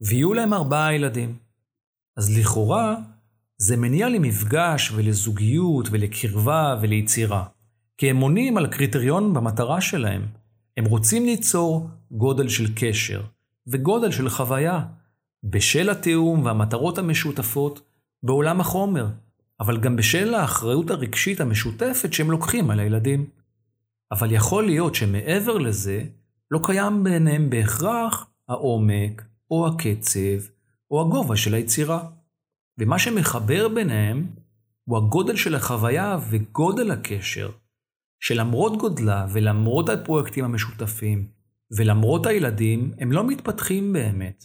ויהיו 0.00 0.34
להם 0.34 0.54
ארבעה 0.54 0.94
ילדים. 0.94 1.36
אז 2.16 2.38
לכאורה, 2.38 2.96
זה 3.56 3.76
מניע 3.76 4.08
למפגש 4.08 4.90
ולזוגיות 4.90 5.88
ולקרבה 5.90 6.76
וליצירה. 6.80 7.44
כי 7.98 8.10
הם 8.10 8.16
עונים 8.20 8.56
על 8.56 8.66
קריטריון 8.66 9.34
במטרה 9.34 9.80
שלהם. 9.80 10.26
הם 10.76 10.84
רוצים 10.84 11.26
ליצור 11.26 11.88
גודל 12.10 12.48
של 12.48 12.74
קשר 12.74 13.22
וגודל 13.66 14.10
של 14.10 14.28
חוויה, 14.28 14.84
בשל 15.44 15.90
התיאום 15.90 16.44
והמטרות 16.44 16.98
המשותפות 16.98 17.80
בעולם 18.22 18.60
החומר, 18.60 19.06
אבל 19.60 19.80
גם 19.80 19.96
בשל 19.96 20.34
האחריות 20.34 20.90
הרגשית 20.90 21.40
המשותפת 21.40 22.12
שהם 22.12 22.30
לוקחים 22.30 22.70
על 22.70 22.80
הילדים. 22.80 23.26
אבל 24.12 24.32
יכול 24.32 24.66
להיות 24.66 24.94
שמעבר 24.94 25.58
לזה, 25.58 26.04
לא 26.50 26.60
קיים 26.62 27.04
ביניהם 27.04 27.50
בהכרח 27.50 28.26
העומק, 28.48 29.22
או 29.50 29.66
הקצב, 29.66 30.48
או 30.90 31.00
הגובה 31.00 31.36
של 31.36 31.54
היצירה. 31.54 32.04
ומה 32.78 32.98
שמחבר 32.98 33.68
ביניהם 33.68 34.26
הוא 34.84 34.98
הגודל 34.98 35.36
של 35.36 35.54
החוויה 35.54 36.18
וגודל 36.30 36.90
הקשר, 36.90 37.50
שלמרות 38.24 38.78
גודלה 38.78 39.26
ולמרות 39.32 39.88
הפרויקטים 39.88 40.44
המשותפים, 40.44 41.28
ולמרות 41.76 42.26
הילדים, 42.26 42.92
הם 42.98 43.12
לא 43.12 43.26
מתפתחים 43.26 43.92
באמת. 43.92 44.44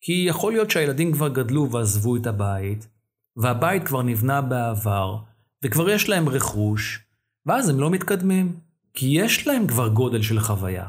כי 0.00 0.24
יכול 0.28 0.52
להיות 0.52 0.70
שהילדים 0.70 1.12
כבר 1.12 1.28
גדלו 1.28 1.70
ועזבו 1.70 2.16
את 2.16 2.26
הבית, 2.26 2.88
והבית 3.36 3.86
כבר 3.86 4.02
נבנה 4.02 4.42
בעבר, 4.42 5.16
וכבר 5.64 5.90
יש 5.90 6.08
להם 6.08 6.28
רכוש, 6.28 7.06
ואז 7.46 7.68
הם 7.68 7.80
לא 7.80 7.90
מתקדמים, 7.90 8.60
כי 8.94 9.06
יש 9.06 9.46
להם 9.46 9.66
כבר 9.66 9.88
גודל 9.88 10.22
של 10.22 10.40
חוויה. 10.40 10.88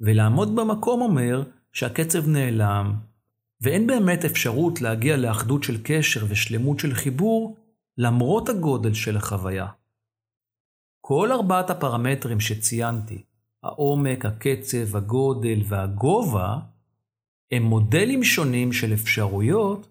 ולעמוד 0.00 0.56
במקום 0.56 1.00
אומר 1.00 1.42
שהקצב 1.72 2.28
נעלם, 2.28 2.94
ואין 3.60 3.86
באמת 3.86 4.24
אפשרות 4.24 4.80
להגיע 4.80 5.16
לאחדות 5.16 5.62
של 5.62 5.76
קשר 5.84 6.26
ושלמות 6.28 6.78
של 6.78 6.94
חיבור, 6.94 7.56
למרות 7.98 8.48
הגודל 8.48 8.94
של 8.94 9.16
החוויה. 9.16 9.66
כל 11.06 11.32
ארבעת 11.32 11.70
הפרמטרים 11.70 12.40
שציינתי, 12.40 13.22
העומק, 13.62 14.26
הקצב, 14.26 14.96
הגודל 14.96 15.60
והגובה, 15.64 16.58
הם 17.52 17.62
מודלים 17.62 18.24
שונים 18.24 18.72
של 18.72 18.92
אפשרויות 18.92 19.88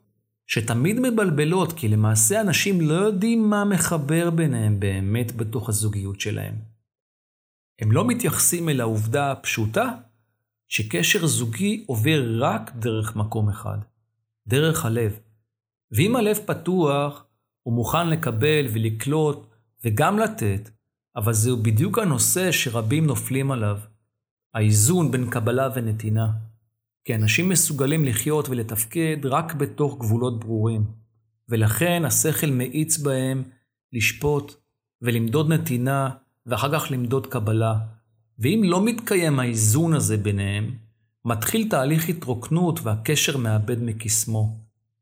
שתמיד 0.48 1.00
מבלבלות, 1.00 1.74
כי 1.74 1.88
למעשה 1.88 2.42
אנשים 2.42 2.82
לא 2.82 2.94
יודעים 2.94 3.50
מה 3.50 3.66
מחבר 3.66 4.30
ביניהם 4.30 4.80
באמת 4.80 5.36
בתוך 5.36 5.70
הזוגיות 5.70 6.20
שלהם. 6.20 6.56
הם 7.80 7.92
לא 7.92 8.08
מתייחסים 8.08 8.70
אל 8.70 8.82
העובדה 8.82 9.32
הפשוטה 9.32 9.90
שקשר 10.68 11.28
זוגי 11.28 11.84
עובר 11.88 12.24
רק 12.40 12.72
דרך 12.76 13.16
מקום 13.16 13.50
אחד, 13.50 13.78
דרך 14.48 14.86
הלב. 14.86 15.20
ואם 15.92 16.16
הלב 16.16 16.40
פתוח, 16.46 17.26
הוא 17.64 17.74
מוכן 17.74 18.10
לקבל 18.10 18.66
ולקלוט 18.74 19.48
וגם 19.86 20.20
לתת, 20.20 20.70
אבל 21.16 21.34
זהו 21.34 21.58
בדיוק 21.58 22.00
הנושא 22.00 22.52
שרבים 22.52 23.06
נופלים 23.06 23.52
עליו, 23.52 23.78
האיזון 24.54 25.12
בין 25.12 25.30
קבלה 25.30 25.70
ונתינה. 25.76 26.32
כי 27.06 27.16
אנשים 27.16 27.50
מסוגלים 27.50 28.06
לחיות 28.06 28.50
ולתפקד 28.50 29.18
רק 29.24 29.54
בתוך 29.54 30.00
גבולות 30.00 30.40
ברורים, 30.40 30.86
ולכן 31.50 32.06
השכל 32.06 32.48
מאיץ 32.48 32.98
בהם 32.98 33.44
לשפוט 33.94 34.56
ולמדוד 35.02 35.54
נתינה, 35.54 36.10
ואחר 36.46 36.80
כך 36.80 36.92
למדוד 36.92 37.28
קבלה. 37.28 37.76
ואם 38.40 38.62
לא 38.66 38.86
מתקיים 38.86 39.40
האיזון 39.40 39.94
הזה 39.94 40.18
ביניהם, 40.18 40.72
מתחיל 41.26 41.70
תהליך 41.70 42.10
התרוקנות 42.10 42.80
והקשר 42.84 43.38
מאבד 43.38 43.84
מקסמו. 43.84 44.58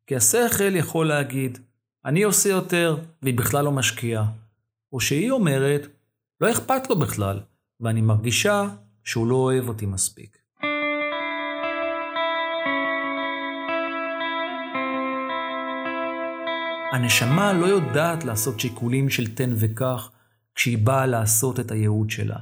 כי 0.08 0.15
השכל 0.15 0.75
יכול 0.75 1.08
להגיד, 1.08 1.58
אני 2.06 2.24
עושה 2.24 2.50
יותר, 2.50 2.98
והיא 3.22 3.38
בכלל 3.38 3.65
לא 3.65 3.72
משקיעה. 3.72 4.25
או 4.94 5.00
שהיא 5.00 5.32
אומרת, 5.32 5.88
לא 6.42 6.52
אכפת 6.52 6.90
לו 6.90 7.00
בכלל, 7.00 7.40
ואני 7.80 8.02
מרגישה 8.02 8.68
שהוא 9.04 9.28
לא 9.28 9.36
אוהב 9.36 9.68
אותי 9.68 9.86
מספיק. 9.86 10.38
הנשמה 16.94 17.54
לא 17.54 17.66
יודעת 17.66 18.24
לעשות 18.24 18.60
שיקולים 18.60 19.10
של 19.10 19.36
תן 19.36 19.54
וקח 19.56 20.12
כשהיא 20.56 20.78
באה 20.78 21.06
לעשות 21.06 21.60
את 21.60 21.72
הייעוד 21.72 22.10
שלה. 22.10 22.38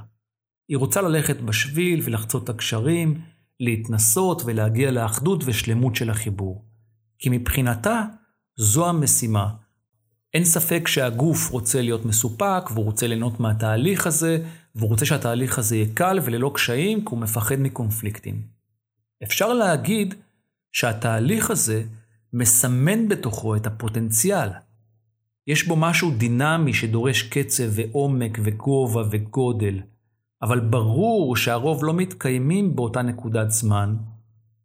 היא 0.68 0.76
רוצה 0.76 1.02
ללכת 1.02 1.40
בשביל 1.40 2.00
ולחצות 2.04 2.44
את 2.44 2.48
הקשרים, 2.48 3.20
להתנסות 3.60 4.42
ולהגיע 4.44 4.90
לאחדות 4.90 5.42
ושלמות 5.46 5.96
של 5.96 6.10
החיבור. 6.10 6.64
כי 7.18 7.28
מבחינתה 7.32 8.02
זו 8.56 8.88
המשימה. 8.88 9.59
אין 10.34 10.44
ספק 10.44 10.88
שהגוף 10.88 11.50
רוצה 11.50 11.82
להיות 11.82 12.04
מסופק, 12.04 12.70
והוא 12.70 12.84
רוצה 12.84 13.06
ליהנות 13.06 13.40
מהתהליך 13.40 14.06
הזה, 14.06 14.38
והוא 14.74 14.88
רוצה 14.88 15.06
שהתהליך 15.06 15.58
הזה 15.58 15.76
יהיה 15.76 15.86
קל 15.94 16.18
וללא 16.22 16.50
קשיים, 16.54 17.00
כי 17.00 17.06
הוא 17.10 17.18
מפחד 17.18 17.56
מקונפליקטים. 17.58 18.42
אפשר 19.22 19.52
להגיד 19.52 20.14
שהתהליך 20.72 21.50
הזה 21.50 21.82
מסמן 22.32 23.08
בתוכו 23.08 23.56
את 23.56 23.66
הפוטנציאל. 23.66 24.48
יש 25.46 25.68
בו 25.68 25.76
משהו 25.76 26.10
דינמי 26.10 26.74
שדורש 26.74 27.22
קצב 27.22 27.64
ועומק 27.70 28.38
וגובה 28.42 29.02
וגודל, 29.10 29.80
אבל 30.42 30.60
ברור 30.60 31.36
שהרוב 31.36 31.84
לא 31.84 31.94
מתקיימים 31.94 32.76
באותה 32.76 33.02
נקודת 33.02 33.50
זמן, 33.50 33.96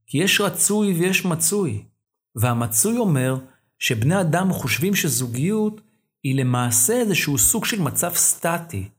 כי 0.08 0.18
יש 0.18 0.42
רצוי 0.42 0.94
ויש 0.94 1.26
מצוי. 1.26 1.86
והמצוי 2.36 2.98
אומר 2.98 3.38
שבני 3.80 4.22
אדם 4.22 4.52
חושבים 4.52 4.96
שזוגיות 4.96 5.82
היא 6.24 6.36
למעשה 6.36 6.94
איזשהו 6.94 7.38
סוג 7.38 7.66
של 7.66 7.82
מצב 7.82 8.14
סטטי. 8.14 8.90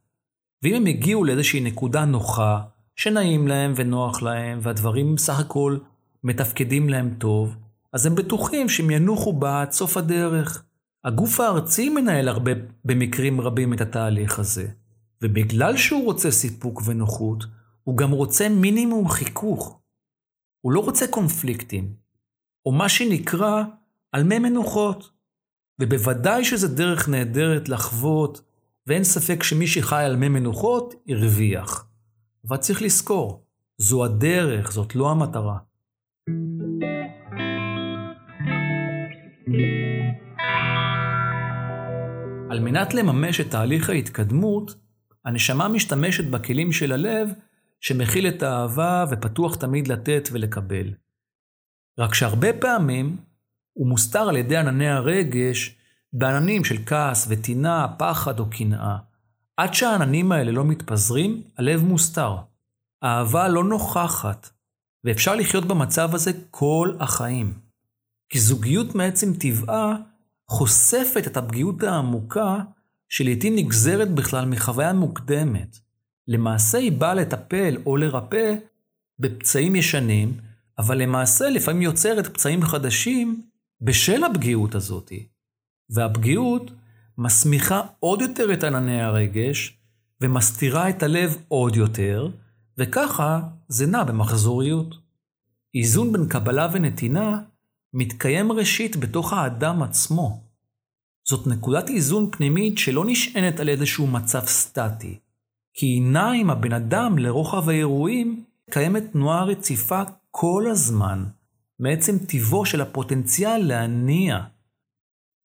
ואם 0.63 0.75
הם 0.75 0.87
הגיעו 0.87 1.25
לאיזושהי 1.25 1.61
נקודה 1.61 2.05
נוחה, 2.05 2.61
שנעים 2.97 3.49
להם 3.49 3.73
ונוח 3.77 4.23
להם, 4.23 4.59
והדברים 4.63 5.15
בסך 5.15 5.41
הכל 5.41 5.79
מתפקדים 6.25 6.89
להם 6.89 7.15
טוב, 7.19 7.57
אז 7.93 8.07
הם 8.07 8.15
בטוחים 8.15 8.69
שהם 8.69 8.91
ינוחו 8.91 9.33
בה 9.33 9.63
עד 9.63 9.73
סוף 9.73 9.97
הדרך. 9.97 10.65
הגוף 11.05 11.41
הארצי 11.41 11.89
מנהל 11.89 12.29
הרבה, 12.29 12.51
במקרים 12.85 13.41
רבים 13.41 13.73
את 13.73 13.81
התהליך 13.81 14.39
הזה. 14.39 14.69
ובגלל 15.23 15.77
שהוא 15.77 16.05
רוצה 16.05 16.31
סיפוק 16.31 16.83
ונוחות, 16.85 17.45
הוא 17.83 17.97
גם 17.97 18.11
רוצה 18.11 18.49
מינימום 18.49 19.09
חיכוך. 19.09 19.81
הוא 20.61 20.73
לא 20.73 20.81
רוצה 20.81 21.07
קונפליקטים, 21.07 21.95
או 22.67 22.73
מה 22.73 22.89
שנקרא 22.89 23.63
על 24.17 24.25
מי 24.25 24.39
מנוחות. 24.39 25.11
ובוודאי 25.81 26.45
שזו 26.45 26.69
דרך 26.77 27.09
נהדרת 27.09 27.69
לחוות, 27.69 28.41
ואין 28.87 29.05
ספק 29.05 29.43
שמי 29.43 29.67
שחי 29.67 30.03
על 30.05 30.17
מי 30.17 30.29
מנוחות, 30.29 30.95
הרוויח. 31.09 31.89
אבל 32.49 32.57
צריך 32.57 32.83
לזכור, 32.83 33.47
זו 33.79 34.05
הדרך, 34.05 34.73
זאת 34.73 34.95
לא 34.95 35.11
המטרה. 35.11 35.59
על 42.51 42.61
מנת 42.61 42.95
לממש 42.95 43.41
את 43.41 43.51
תהליך 43.51 43.91
ההתקדמות, 43.91 44.75
הנשמה 45.25 45.69
משתמשת 45.69 46.25
בכלים 46.25 46.73
של 46.73 46.93
הלב 46.93 47.29
שמכיל 47.81 48.29
את 48.29 48.43
האהבה 48.43 49.05
ופתוח 49.11 49.57
תמיד 49.57 49.89
לתת 49.89 50.29
ולקבל. 50.33 50.95
רק 51.99 52.15
שהרבה 52.15 52.53
פעמים 52.61 53.17
הוא 53.77 53.89
מוסתר 53.89 54.29
על 54.29 54.37
ידי 54.37 54.57
ענני 54.57 54.89
הרגש 54.89 55.77
בעננים 56.13 56.65
של 56.65 56.77
כעס 56.87 57.27
וטינה, 57.31 57.87
פחד 57.99 58.41
או 58.41 58.51
קנאה. 58.51 58.97
עד 59.57 59.75
שהעננים 59.75 60.33
האלה 60.33 60.53
לא 60.53 60.65
מתפזרים, 60.65 61.43
הלב 61.59 61.85
מוסתר. 61.85 62.37
האהבה 63.03 63.49
לא 63.49 63.65
נוכחת, 63.65 64.51
ואפשר 65.05 65.35
לחיות 65.35 65.65
במצב 65.65 66.15
הזה 66.15 66.33
כל 66.51 66.97
החיים. 67.01 67.55
כי 68.29 68.41
זוגיות 68.41 68.95
מעצם 68.95 69.33
טבעה 69.35 69.97
חושפת 70.49 71.27
את 71.27 71.37
הפגיעות 71.37 71.83
העמוקה 71.83 72.61
שלעיתים 73.09 73.57
נגזרת 73.57 74.11
בכלל 74.11 74.45
מחוויה 74.45 74.93
מוקדמת. 74.93 75.79
למעשה 76.29 76.79
היא 76.79 76.93
באה 76.93 77.15
לטפל 77.15 77.77
או 77.87 77.97
לרפא 77.97 78.55
בפצעים 79.19 79.77
ישנים, 79.77 80.33
אבל 80.79 80.99
למעשה 80.99 81.51
לפעמים 81.51 81.83
יוצרת 81.83 82.27
פצעים 82.27 82.63
חדשים 82.63 83.46
בשל 83.81 84.25
הפגיעות 84.25 84.75
הזאת. 84.75 85.13
והפגיעות 85.91 86.71
מסמיכה 87.19 87.81
עוד 88.01 88.21
יותר 88.21 88.53
את 88.53 88.65
ענני 88.65 89.03
הרגש, 89.03 89.79
ומסתירה 90.21 90.89
את 90.89 91.03
הלב 91.03 91.37
עוד 91.49 91.77
יותר, 91.77 92.29
וככה 92.79 93.41
זה 93.69 93.87
נע 93.87 94.05
במחזוריות. 94.05 94.95
איזון 95.75 96.13
בין 96.13 96.29
קבלה 96.29 96.69
ונתינה 96.73 97.41
מתקיים 97.95 98.53
ראשית 98.53 98.97
בתוך 98.97 99.33
האדם 99.33 99.83
עצמו. 99.83 100.41
זאת 101.29 101.47
נקודת 101.47 101.91
איזון 101.91 102.31
פנימית 102.31 102.79
שלא 102.79 103.05
נשענת 103.07 103.61
על 103.61 103.69
איזשהו 103.69 104.07
מצב 104.07 104.45
סטטי. 104.47 105.19
כי 105.75 105.87
היא 105.87 106.03
עם 106.33 106.51
הבן 106.51 106.73
אדם 106.73 107.19
לרוחב 107.19 107.69
האירועים, 107.69 108.45
קיימת 108.71 109.13
תנועה 109.13 109.45
רציפה 109.45 110.03
כל 110.31 110.65
הזמן, 110.71 111.25
מעצם 111.79 112.19
טיבו 112.19 112.67
של 112.67 112.81
הפוטנציאל 112.81 113.59
להניע. 113.59 114.45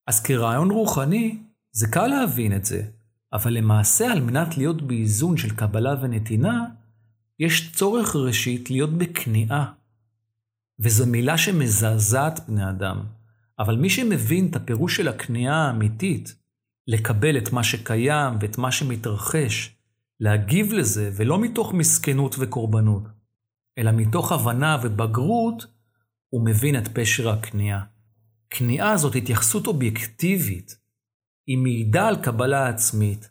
אז 0.07 0.23
כרעיון 0.23 0.71
רוחני, 0.71 1.37
זה 1.71 1.87
קל 1.87 2.07
להבין 2.07 2.55
את 2.55 2.65
זה, 2.65 2.83
אבל 3.33 3.53
למעשה 3.53 4.11
על 4.11 4.21
מנת 4.21 4.57
להיות 4.57 4.81
באיזון 4.81 5.37
של 5.37 5.55
קבלה 5.55 5.95
ונתינה, 6.01 6.65
יש 7.39 7.75
צורך 7.75 8.15
ראשית 8.15 8.71
להיות 8.71 8.97
בכניעה. 8.97 9.73
וזו 10.79 11.07
מילה 11.07 11.37
שמזעזעת 11.37 12.39
בני 12.47 12.69
אדם. 12.69 13.03
אבל 13.59 13.75
מי 13.75 13.89
שמבין 13.89 14.47
את 14.49 14.55
הפירוש 14.55 14.95
של 14.95 15.07
הכניעה 15.07 15.67
האמיתית, 15.67 16.35
לקבל 16.87 17.37
את 17.37 17.51
מה 17.51 17.63
שקיים 17.63 18.33
ואת 18.41 18.57
מה 18.57 18.71
שמתרחש, 18.71 19.75
להגיב 20.19 20.73
לזה, 20.73 21.11
ולא 21.15 21.39
מתוך 21.39 21.73
מסכנות 21.73 22.35
וקורבנות, 22.39 23.03
אלא 23.77 23.91
מתוך 23.91 24.31
הבנה 24.31 24.77
ובגרות, 24.83 25.65
הוא 26.33 26.45
מבין 26.45 26.77
את 26.77 26.87
פשר 26.87 27.29
הכניעה. 27.29 27.83
כניעה 28.49 28.97
זאת 28.97 29.15
התייחסות 29.15 29.67
אובייקטיבית. 29.67 30.77
היא 31.47 31.57
מעידה 31.57 32.07
על 32.07 32.23
קבלה 32.23 32.67
עצמית, 32.67 33.29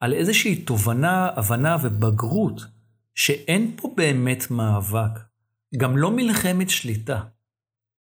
על 0.00 0.12
איזושהי 0.12 0.64
תובנה, 0.64 1.28
הבנה 1.36 1.76
ובגרות, 1.82 2.62
שאין 3.14 3.76
פה 3.76 3.94
באמת 3.96 4.50
מאבק, 4.50 5.20
גם 5.76 5.96
לא 5.96 6.10
מלחמת 6.10 6.70
שליטה. 6.70 7.24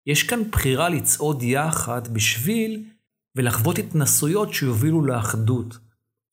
יש 0.07 0.23
כאן 0.23 0.51
בחירה 0.51 0.89
לצעוד 0.89 1.43
יחד 1.43 2.09
בשביל 2.09 2.85
ולחוות 3.37 3.79
התנסויות 3.79 4.55
שיובילו 4.55 5.05
לאחדות. 5.05 5.79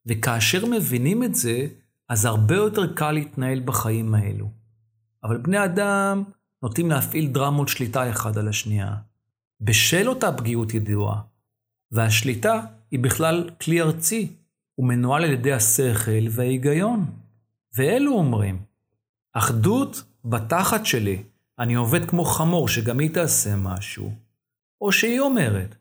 וכאשר 0.06 0.66
מבינים 0.66 1.24
את 1.24 1.36
זה, 1.36 1.68
אז 2.10 2.26
הרבה 2.26 2.56
יותר 2.56 2.94
קל 2.96 3.12
להתנהל 3.12 3.60
בחיים 3.60 4.16
האלו. 4.16 4.52
אבל 5.24 5.38
בני 5.38 5.66
אדם 5.66 6.24
נוטים 6.64 6.90
להפעיל 6.92 7.28
דרמות 7.28 7.68
שליטה 7.68 8.10
אחד 8.10 8.38
על 8.38 8.48
השנייה. 8.48 8.96
בשל 9.62 10.10
אותה 10.10 10.32
פגיעות 10.32 10.74
ידועה. 10.74 11.22
והשליטה 11.92 12.62
היא 12.92 13.00
בכלל 13.00 13.50
כלי 13.62 13.82
ארצי, 13.82 14.36
הוא 14.76 14.88
מנוהל 14.88 15.24
על 15.24 15.32
ידי 15.32 15.54
השכל 15.54 16.28
וההיגיון. 16.32 17.06
ואלו 17.76 18.14
אומרים, 18.14 18.62
אחדות 19.34 20.04
בתחת 20.26 20.86
שלי, 20.86 21.24
אני 21.60 21.74
עובד 21.74 22.10
כמו 22.10 22.26
חמור 22.26 22.68
שגם 22.68 23.00
היא 23.00 23.14
תעשה 23.14 23.56
משהו. 23.56 24.14
או 24.82 24.92
שהיא 24.92 25.20
אומרת, 25.20 25.76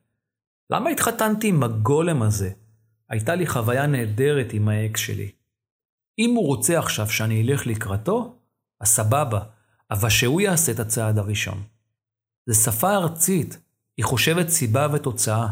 למה 0.70 0.90
התחתנתי 0.90 1.48
עם 1.48 1.62
הגולם 1.62 2.22
הזה? 2.22 2.50
הייתה 3.08 3.34
לי 3.34 3.46
חוויה 3.46 3.86
נהדרת 3.86 4.52
עם 4.52 4.68
האקס 4.68 5.00
שלי. 5.00 5.30
אם 6.18 6.34
הוא 6.34 6.46
רוצה 6.46 6.78
עכשיו 6.78 7.10
שאני 7.10 7.42
אלך 7.42 7.66
לקראתו, 7.66 8.36
אז 8.80 8.88
סבבה, 8.88 9.40
אבל 9.90 10.08
שהוא 10.08 10.40
יעשה 10.40 10.72
את 10.72 10.80
הצעד 10.80 11.18
הראשון. 11.18 11.62
זו 12.46 12.60
שפה 12.60 12.94
ארצית, 12.94 13.58
היא 13.96 14.04
חושבת 14.04 14.48
סיבה 14.48 14.86
ותוצאה. 14.92 15.46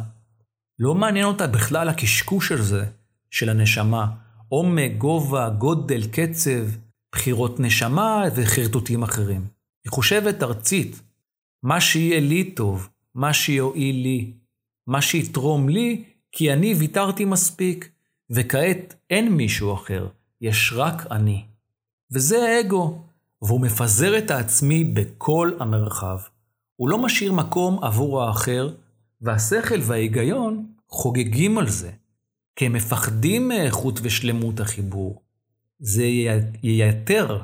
לא 0.78 0.94
מעניין 0.94 1.24
אותה 1.24 1.46
בכלל 1.46 1.88
הקשקוש 1.88 2.48
של 2.48 2.62
זה, 2.62 2.84
של 3.30 3.48
הנשמה, 3.48 4.06
עומק, 4.48 4.92
גובה, 4.98 5.48
גודל, 5.48 6.06
קצב, 6.06 6.66
בחירות 7.12 7.60
נשמה 7.60 8.22
וחרטוטים 8.34 9.02
אחרים. 9.02 9.46
היא 9.84 9.92
חושבת 9.92 10.42
ארצית, 10.42 11.00
מה 11.62 11.80
שיהיה 11.80 12.20
לי 12.20 12.50
טוב, 12.50 12.88
מה 13.14 13.32
שיועיל 13.32 13.96
לי, 13.96 14.32
מה 14.86 15.02
שיתרום 15.02 15.68
לי, 15.68 16.04
כי 16.32 16.52
אני 16.52 16.74
ויתרתי 16.74 17.24
מספיק, 17.24 17.90
וכעת 18.30 18.94
אין 19.10 19.32
מישהו 19.32 19.74
אחר, 19.74 20.08
יש 20.40 20.72
רק 20.76 21.06
אני. 21.10 21.44
וזה 22.12 22.48
האגו, 22.48 23.02
והוא 23.42 23.60
מפזר 23.60 24.18
את 24.18 24.30
העצמי 24.30 24.84
בכל 24.84 25.52
המרחב. 25.60 26.18
הוא 26.76 26.88
לא 26.88 26.98
משאיר 26.98 27.32
מקום 27.32 27.84
עבור 27.84 28.22
האחר, 28.22 28.74
והשכל 29.20 29.78
וההיגיון 29.82 30.66
חוגגים 30.88 31.58
על 31.58 31.68
זה, 31.68 31.90
כי 32.56 32.66
הם 32.66 32.72
מפחדים 32.72 33.48
מאיכות 33.48 34.00
ושלמות 34.02 34.60
החיבור. 34.60 35.22
זה 35.78 36.04
ייתר 36.62 37.42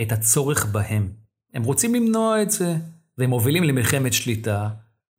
את 0.00 0.12
הצורך 0.12 0.66
בהם. 0.66 1.08
הם 1.54 1.62
רוצים 1.62 1.94
למנוע 1.94 2.42
את 2.42 2.50
זה, 2.50 2.76
והם 3.18 3.30
מובילים 3.30 3.64
למלחמת 3.64 4.12
שליטה, 4.12 4.68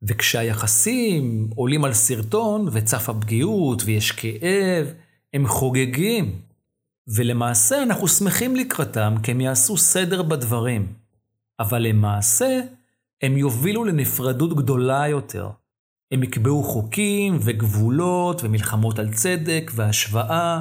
וכשהיחסים 0.02 1.50
עולים 1.56 1.84
על 1.84 1.92
סרטון 1.92 2.68
וצף 2.72 3.08
הפגיעות 3.08 3.82
ויש 3.84 4.12
כאב, 4.12 4.92
הם 5.34 5.46
חוגגים. 5.46 6.47
ולמעשה 7.14 7.82
אנחנו 7.82 8.08
שמחים 8.08 8.56
לקראתם 8.56 9.14
כי 9.22 9.30
הם 9.30 9.40
יעשו 9.40 9.76
סדר 9.76 10.22
בדברים. 10.22 10.92
אבל 11.60 11.82
למעשה 11.82 12.60
הם 13.22 13.36
יובילו 13.36 13.84
לנפרדות 13.84 14.56
גדולה 14.56 15.08
יותר. 15.08 15.50
הם 16.12 16.22
יקבעו 16.22 16.62
חוקים 16.62 17.38
וגבולות 17.40 18.44
ומלחמות 18.44 18.98
על 18.98 19.12
צדק 19.12 19.70
והשוואה, 19.74 20.60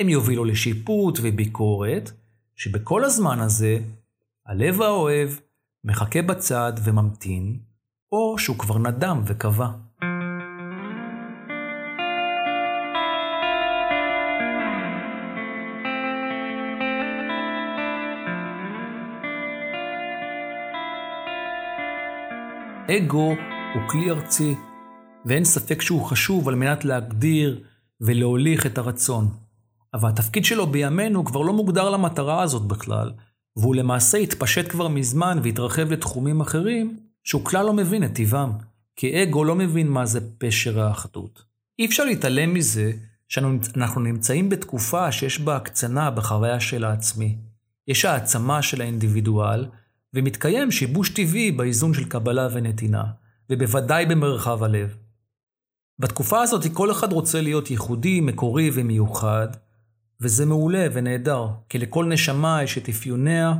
הם 0.00 0.08
יובילו 0.08 0.44
לשיפוט 0.44 1.18
וביקורת, 1.22 2.10
שבכל 2.56 3.04
הזמן 3.04 3.40
הזה, 3.40 3.78
הלב 4.46 4.82
האוהב 4.82 5.30
מחכה 5.84 6.22
בצד 6.22 6.72
וממתין, 6.84 7.58
או 8.12 8.38
שהוא 8.38 8.58
כבר 8.58 8.78
נדם 8.78 9.22
וקבע. 9.26 9.68
אגו 22.90 23.34
הוא 23.74 23.82
כלי 23.88 24.10
ארצי, 24.10 24.54
ואין 25.24 25.44
ספק 25.44 25.82
שהוא 25.82 26.04
חשוב 26.04 26.48
על 26.48 26.54
מנת 26.54 26.84
להגדיר 26.84 27.64
ולהוליך 28.00 28.66
את 28.66 28.78
הרצון. 28.78 29.28
אבל 29.94 30.08
התפקיד 30.08 30.44
שלו 30.44 30.66
בימינו 30.66 31.24
כבר 31.24 31.42
לא 31.42 31.52
מוגדר 31.52 31.90
למטרה 31.90 32.42
הזאת 32.42 32.62
בכלל, 32.62 33.12
והוא 33.56 33.74
למעשה 33.74 34.18
התפשט 34.18 34.70
כבר 34.70 34.88
מזמן 34.88 35.38
והתרחב 35.42 35.92
לתחומים 35.92 36.40
אחרים, 36.40 36.96
שהוא 37.24 37.44
כלל 37.44 37.66
לא 37.66 37.72
מבין 37.72 38.04
את 38.04 38.12
טיבם, 38.12 38.52
כי 38.96 39.22
אגו 39.22 39.44
לא 39.44 39.54
מבין 39.54 39.88
מה 39.88 40.06
זה 40.06 40.20
פשר 40.38 40.80
האחדות. 40.80 41.42
אי 41.78 41.86
אפשר 41.86 42.04
להתעלם 42.04 42.54
מזה 42.54 42.92
שאנחנו 43.28 44.00
נמצאים 44.00 44.48
בתקופה 44.48 45.12
שיש 45.12 45.40
בה 45.40 45.56
הקצנה 45.56 46.10
בחוויה 46.10 46.60
של 46.60 46.84
העצמי. 46.84 47.36
יש 47.88 48.04
העצמה 48.04 48.62
של 48.62 48.80
האינדיבידואל, 48.80 49.66
ומתקיים 50.14 50.70
שיבוש 50.70 51.10
טבעי 51.10 51.52
באיזון 51.52 51.94
של 51.94 52.04
קבלה 52.04 52.48
ונתינה, 52.52 53.04
ובוודאי 53.50 54.06
במרחב 54.06 54.62
הלב. 54.62 54.96
בתקופה 55.98 56.42
הזאת 56.42 56.66
כל 56.72 56.90
אחד 56.90 57.12
רוצה 57.12 57.40
להיות 57.40 57.70
ייחודי, 57.70 58.20
מקורי 58.20 58.70
ומיוחד, 58.74 59.48
וזה 60.20 60.46
מעולה 60.46 60.86
ונהדר, 60.92 61.46
כי 61.68 61.78
לכל 61.78 62.04
נשמה 62.04 62.62
יש 62.62 62.78
את 62.78 62.88
אפיוניה, 62.88 63.52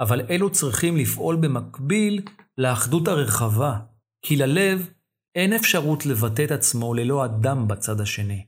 אבל 0.00 0.20
אלו 0.30 0.50
צריכים 0.50 0.96
לפעול 0.96 1.36
במקביל 1.36 2.22
לאחדות 2.58 3.08
הרחבה, 3.08 3.78
כי 4.22 4.36
ללב 4.36 4.90
אין 5.34 5.52
אפשרות 5.52 6.06
לבטא 6.06 6.44
את 6.44 6.50
עצמו 6.50 6.94
ללא 6.94 7.24
אדם 7.24 7.68
בצד 7.68 8.00
השני. 8.00 8.44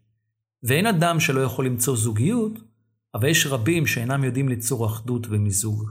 ואין 0.63 0.87
אדם 0.87 1.21
שלא 1.21 1.41
יכול 1.41 1.67
למצוא 1.67 1.97
זוגיות, 1.97 2.53
אבל 3.15 3.29
יש 3.29 3.47
רבים 3.47 3.87
שאינם 3.87 4.25
יודעים 4.25 4.49
ליצור 4.49 4.87
אחדות 4.87 5.27
ומיזוג. 5.31 5.91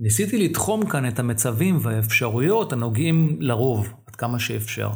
ניסיתי 0.00 0.48
לתחום 0.48 0.88
כאן 0.88 1.08
את 1.08 1.18
המצבים 1.18 1.78
והאפשרויות 1.80 2.72
הנוגעים 2.72 3.36
לרוב, 3.40 3.92
עד 4.06 4.16
כמה 4.16 4.38
שאפשר. 4.38 4.90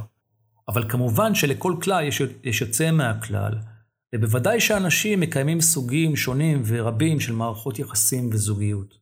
אבל 0.68 0.90
כמובן 0.90 1.34
שלכל 1.34 1.74
כלל 1.82 2.04
יש, 2.04 2.22
יש 2.44 2.60
יוצא 2.60 2.90
מהכלל, 2.90 3.52
ובוודאי 4.14 4.60
שאנשים 4.60 5.20
מקיימים 5.20 5.60
סוגים 5.60 6.16
שונים 6.16 6.62
ורבים 6.66 7.20
של 7.20 7.32
מערכות 7.32 7.78
יחסים 7.78 8.30
וזוגיות. 8.32 8.98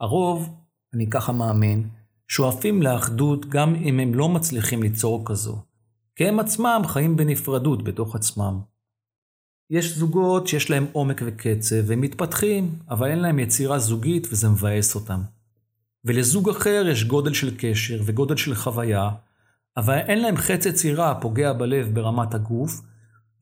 הרוב, 0.00 0.54
אני 0.94 1.10
ככה 1.10 1.32
מאמין, 1.32 1.88
שואפים 2.28 2.82
לאחדות 2.82 3.46
גם 3.46 3.74
אם 3.74 4.00
הם 4.00 4.14
לא 4.14 4.28
מצליחים 4.28 4.82
ליצור 4.82 5.22
כזו, 5.26 5.62
כי 6.16 6.28
הם 6.28 6.40
עצמם 6.40 6.82
חיים 6.86 7.16
בנפרדות 7.16 7.84
בתוך 7.84 8.14
עצמם. 8.14 8.60
יש 9.72 9.98
זוגות 9.98 10.46
שיש 10.46 10.70
להם 10.70 10.86
עומק 10.92 11.22
וקצב, 11.26 11.76
והם 11.86 12.00
מתפתחים, 12.00 12.78
אבל 12.90 13.10
אין 13.10 13.18
להם 13.18 13.38
יצירה 13.38 13.78
זוגית 13.78 14.26
וזה 14.30 14.48
מבאס 14.48 14.94
אותם. 14.94 15.20
ולזוג 16.04 16.50
אחר 16.50 16.84
יש 16.90 17.04
גודל 17.04 17.34
של 17.34 17.54
קשר 17.58 18.00
וגודל 18.04 18.36
של 18.36 18.54
חוויה, 18.54 19.10
אבל 19.76 19.98
אין 19.98 20.22
להם 20.22 20.36
חץ 20.36 20.66
יצירה 20.66 21.10
הפוגע 21.10 21.52
בלב 21.52 21.94
ברמת 21.94 22.34
הגוף, 22.34 22.80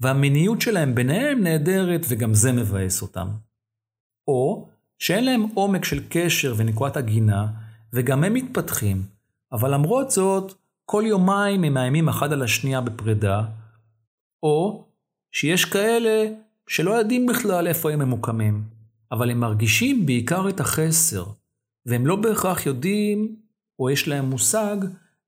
והמיניות 0.01 0.61
שלהם 0.61 0.95
ביניהם 0.95 1.43
נהדרת 1.43 2.07
וגם 2.09 2.35
זה 2.35 2.53
מבאס 2.53 3.03
אותם. 3.03 3.29
או 4.29 4.69
שאין 4.99 5.25
להם 5.25 5.47
עומק 5.55 5.85
של 5.85 6.03
קשר 6.09 6.55
ונקודת 6.57 6.97
הגינה, 6.97 7.47
וגם 7.93 8.25
הם 8.25 8.35
מתפתחים, 8.35 9.03
אבל 9.53 9.75
למרות 9.75 10.11
זאת, 10.11 10.55
כל 10.85 11.03
יומיים 11.07 11.64
הם 11.64 11.75
מאיימים 11.75 12.09
אחד 12.09 12.33
על 12.33 12.43
השנייה 12.43 12.81
בפרידה, 12.81 13.45
או 14.43 14.89
שיש 15.33 15.64
כאלה 15.64 16.33
שלא 16.69 16.90
יודעים 16.90 17.27
בכלל 17.27 17.69
איפה 17.69 17.90
הם 17.93 17.99
ממוקמים, 17.99 18.64
אבל 19.12 19.31
הם 19.31 19.40
מרגישים 19.40 20.07
בעיקר 20.07 20.49
את 20.49 20.61
החסר, 20.61 21.25
והם 21.87 22.07
לא 22.07 22.16
בהכרח 22.16 22.66
יודעים, 22.66 23.37
או 23.79 23.90
יש 23.90 24.09
להם 24.09 24.25
מושג, 24.25 24.77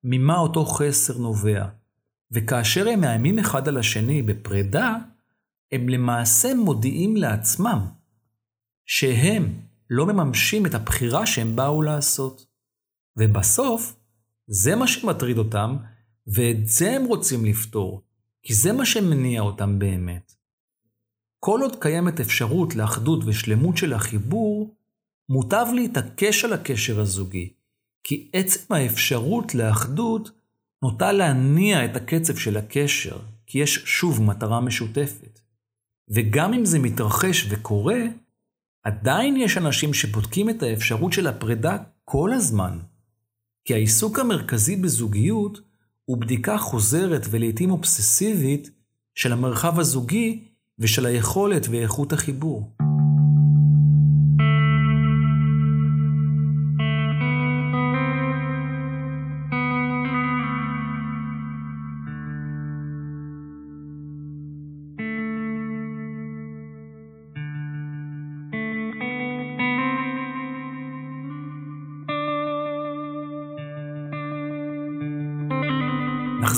ממה 0.05 0.38
אותו 0.38 0.65
חסר 0.65 1.19
נובע. 1.19 1.67
וכאשר 2.33 2.88
הם 2.88 3.01
מאיימים 3.01 3.38
אחד 3.38 3.69
על 3.69 3.79
השני 3.79 4.23
בפרידה, 4.23 4.97
הם 5.73 5.88
למעשה 5.88 6.55
מודיעים 6.55 7.17
לעצמם 7.17 7.87
שהם 8.87 9.53
לא 9.91 10.07
מממשים 10.07 10.67
את 10.67 10.75
הבחירה 10.75 11.27
שהם 11.27 11.57
באו 11.57 11.83
לעשות. 11.83 12.47
ובסוף, 13.17 13.97
זה 14.47 14.77
מה 14.77 14.87
שמטריד 14.87 15.38
אותם, 15.38 15.77
ואת 16.27 16.67
זה 16.67 16.97
הם 16.97 17.05
רוצים 17.05 17.45
לפתור. 17.45 18.03
כי 18.42 18.55
זה 18.55 18.72
מה 18.72 18.87
שמניע 18.87 19.40
אותם 19.40 19.78
באמת. 19.78 20.35
כל 21.40 21.61
עוד 21.62 21.83
קיימת 21.83 22.20
אפשרות 22.20 22.74
לאחדות 22.74 23.24
ושלמות 23.24 23.76
של 23.76 23.92
החיבור, 23.92 24.74
מוטב 25.28 25.66
להתעקש 25.74 26.44
על 26.44 26.52
הקשר 26.52 27.00
הזוגי, 27.00 27.52
כי 28.05 28.31
עצם 28.33 28.74
האפשרות 28.74 29.55
לאחדות 29.55 30.31
נוטה 30.83 31.12
להניע 31.12 31.85
את 31.85 31.96
הקצב 31.96 32.37
של 32.37 32.57
הקשר, 32.57 33.18
כי 33.46 33.59
יש 33.59 33.74
שוב 33.74 34.22
מטרה 34.22 34.61
משותפת. 34.61 35.40
וגם 36.09 36.55
אם 36.55 36.64
זה 36.64 36.78
מתרחש 36.78 37.46
וקורה, 37.50 38.00
עדיין 38.83 39.37
יש 39.37 39.57
אנשים 39.57 39.94
שבודקים 39.94 40.50
את 40.50 40.62
האפשרות 40.62 41.12
של 41.12 41.26
הפרידה 41.26 41.76
כל 42.05 42.33
הזמן. 42.33 42.78
כי 43.64 43.74
העיסוק 43.74 44.18
המרכזי 44.18 44.76
בזוגיות 44.76 45.61
הוא 46.12 46.18
בדיקה 46.18 46.59
חוזרת 46.59 47.27
ולעיתים 47.31 47.70
אובססיבית 47.70 48.70
של 49.14 49.33
המרחב 49.33 49.79
הזוגי 49.81 50.44
ושל 50.79 51.07
היכולת 51.07 51.66
ואיכות 51.70 52.12
החיבור. 52.12 52.82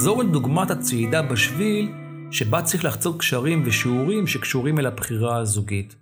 נחזור 0.05 0.23
אל 0.23 0.27
דוגמת 0.27 0.71
הצעידה 0.71 1.23
בשביל, 1.23 1.93
שבה 2.31 2.63
צריך 2.63 2.85
לחצות 2.85 3.19
קשרים 3.19 3.63
ושיעורים 3.67 4.27
שקשורים 4.27 4.79
אל 4.79 4.87
הבחירה 4.87 5.37
הזוגית, 5.37 5.97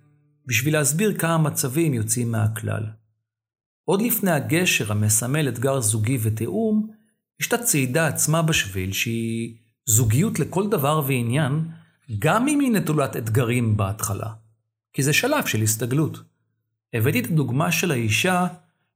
בשביל 0.45 0.73
להסביר 0.73 1.17
כמה 1.17 1.37
מצבים 1.37 1.93
יוצאים 1.93 2.31
מהכלל. 2.31 2.83
עוד 3.85 4.01
לפני 4.01 4.31
הגשר 4.31 4.91
המסמל 4.91 5.49
אתגר 5.49 5.79
זוגי 5.79 6.17
ותיאום, 6.21 6.89
יש 7.39 7.47
את 7.47 7.53
הצעידה 7.53 8.07
עצמה 8.07 8.41
בשביל 8.41 8.91
שהיא 8.91 9.55
זוגיות 9.85 10.39
לכל 10.39 10.69
דבר 10.69 11.01
ועניין, 11.07 11.67
גם 12.19 12.47
אם 12.47 12.59
היא 12.59 12.71
נטולת 12.71 13.17
אתגרים 13.17 13.77
בהתחלה, 13.77 14.29
כי 14.93 15.03
זה 15.03 15.13
שלב 15.13 15.45
של 15.45 15.61
הסתגלות. 15.61 16.21
הבאתי 16.93 17.19
את 17.19 17.25
הדוגמה 17.25 17.71
של 17.71 17.91
האישה 17.91 18.47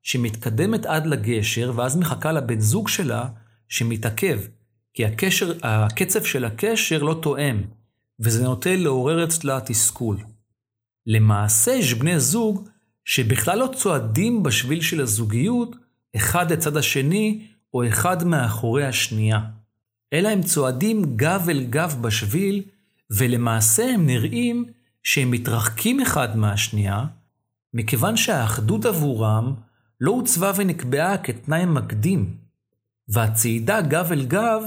שמתקדמת 0.02 0.86
עד 0.86 1.06
לגשר, 1.06 1.72
ואז 1.76 1.98
מחכה 1.98 2.32
לבן 2.32 2.60
זוג 2.60 2.88
שלה 2.88 3.26
שמתעכב, 3.68 4.40
כי 4.98 5.06
הקשר, 5.06 5.54
הקצב 5.64 6.24
של 6.24 6.46
הקשר 6.46 7.04
לא 7.04 7.20
תואם, 7.22 7.62
וזה 8.20 8.44
נוטה 8.44 8.76
לעורר 8.76 9.24
אצלה 9.24 9.60
תסכול. 9.66 10.18
למעשה 11.06 11.72
יש 11.72 11.94
בני 11.94 12.20
זוג 12.20 12.70
שבכלל 13.06 13.60
לא 13.60 13.70
צועדים 13.76 14.44
בשביל 14.44 14.82
של 14.82 15.02
הזוגיות 15.02 15.76
אחד 16.16 16.52
לצד 16.52 16.78
השני 16.78 17.48
או 17.74 17.88
אחד 17.88 18.24
מאחורי 18.24 18.86
השנייה, 18.86 19.40
אלא 20.14 20.30
הם 20.30 20.42
צועדים 20.42 21.16
גב 21.16 21.46
אל 21.50 21.64
גב 21.64 21.98
בשביל, 22.02 22.64
ולמעשה 23.12 23.94
הם 23.94 24.06
נראים 24.06 24.66
שהם 25.04 25.32
מתרחקים 25.32 26.02
אחד 26.02 26.38
מהשנייה, 26.38 27.06
מכיוון 27.74 28.18
שהאחדות 28.18 28.86
עבורם 28.86 29.54
לא 30.02 30.12
עוצבה 30.12 30.52
ונקבעה 30.56 31.18
כתנאי 31.18 31.66
מקדים, 31.66 32.38
והצעידה 33.08 33.82
גב 33.82 34.12
אל 34.12 34.26
גב 34.26 34.64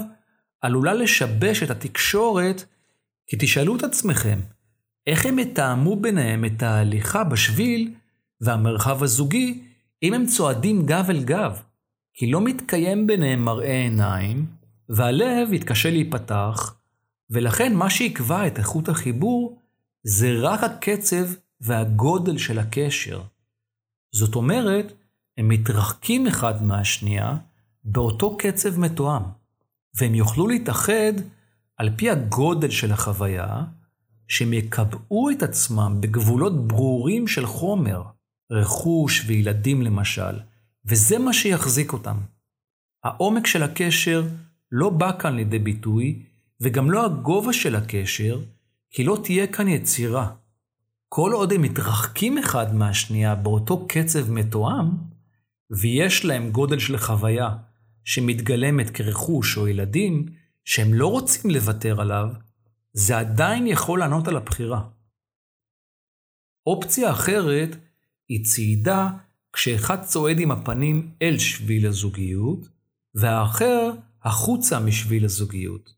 עלולה 0.61 0.93
לשבש 0.93 1.63
את 1.63 1.69
התקשורת, 1.69 2.63
כי 3.27 3.37
תשאלו 3.39 3.75
את 3.75 3.83
עצמכם, 3.83 4.39
איך 5.07 5.25
הם 5.25 5.39
יתאמו 5.39 5.95
ביניהם 5.95 6.45
את 6.45 6.63
ההליכה 6.63 7.23
בשביל 7.23 7.93
והמרחב 8.41 9.03
הזוגי 9.03 9.63
אם 10.03 10.13
הם 10.13 10.25
צועדים 10.25 10.85
גב 10.85 11.05
אל 11.09 11.23
גב? 11.23 11.61
כי 12.13 12.31
לא 12.31 12.41
מתקיים 12.41 13.07
ביניהם 13.07 13.45
מראה 13.45 13.81
עיניים, 13.81 14.45
והלב 14.89 15.53
יתקשה 15.53 15.89
להיפתח, 15.89 16.75
ולכן 17.29 17.75
מה 17.75 17.89
שיקבע 17.89 18.47
את 18.47 18.57
איכות 18.57 18.89
החיבור 18.89 19.59
זה 20.03 20.31
רק 20.41 20.63
הקצב 20.63 21.25
והגודל 21.61 22.37
של 22.37 22.59
הקשר. 22.59 23.21
זאת 24.15 24.35
אומרת, 24.35 24.93
הם 25.37 25.47
מתרחקים 25.47 26.27
אחד 26.27 26.63
מהשנייה 26.63 27.37
באותו 27.83 28.37
קצב 28.37 28.79
מתואם, 28.79 29.23
והם 29.95 30.15
יוכלו 30.15 30.47
להתאחד 30.47 31.13
על 31.77 31.89
פי 31.95 32.09
הגודל 32.09 32.69
של 32.69 32.91
החוויה, 32.91 33.63
שהם 34.27 34.53
יקבעו 34.53 35.29
את 35.29 35.43
עצמם 35.43 35.97
בגבולות 35.99 36.67
ברורים 36.67 37.27
של 37.27 37.45
חומר, 37.45 38.03
רכוש 38.51 39.23
וילדים 39.27 39.81
למשל, 39.81 40.39
וזה 40.85 41.19
מה 41.19 41.33
שיחזיק 41.33 41.93
אותם. 41.93 42.17
העומק 43.03 43.47
של 43.47 43.63
הקשר 43.63 44.23
לא 44.71 44.89
בא 44.89 45.19
כאן 45.19 45.35
לידי 45.35 45.59
ביטוי, 45.59 46.23
וגם 46.61 46.91
לא 46.91 47.05
הגובה 47.05 47.53
של 47.53 47.75
הקשר, 47.75 48.39
כי 48.91 49.03
לא 49.03 49.17
תהיה 49.23 49.47
כאן 49.47 49.67
יצירה. 49.67 50.31
כל 51.09 51.31
עוד 51.33 51.53
הם 51.53 51.61
מתרחקים 51.61 52.37
אחד 52.37 52.75
מהשנייה 52.75 53.35
באותו 53.35 53.87
קצב 53.87 54.31
מתואם, 54.31 54.89
ויש 55.81 56.25
להם 56.25 56.51
גודל 56.51 56.79
של 56.79 56.97
חוויה 56.97 57.49
שמתגלמת 58.05 58.89
כרכוש 58.89 59.57
או 59.57 59.67
ילדים, 59.67 60.25
שהם 60.65 60.93
לא 60.93 61.07
רוצים 61.07 61.51
לוותר 61.51 62.01
עליו, 62.01 62.27
זה 62.93 63.19
עדיין 63.19 63.67
יכול 63.67 63.99
לענות 63.99 64.27
על 64.27 64.37
הבחירה. 64.37 64.81
אופציה 66.65 67.11
אחרת 67.11 67.77
היא 68.29 68.45
צעידה 68.45 69.09
כשאחד 69.53 70.03
צועד 70.03 70.39
עם 70.39 70.51
הפנים 70.51 71.11
אל 71.21 71.37
שביל 71.37 71.87
הזוגיות, 71.87 72.67
והאחר 73.15 73.91
החוצה 74.23 74.79
משביל 74.79 75.25
הזוגיות. 75.25 75.93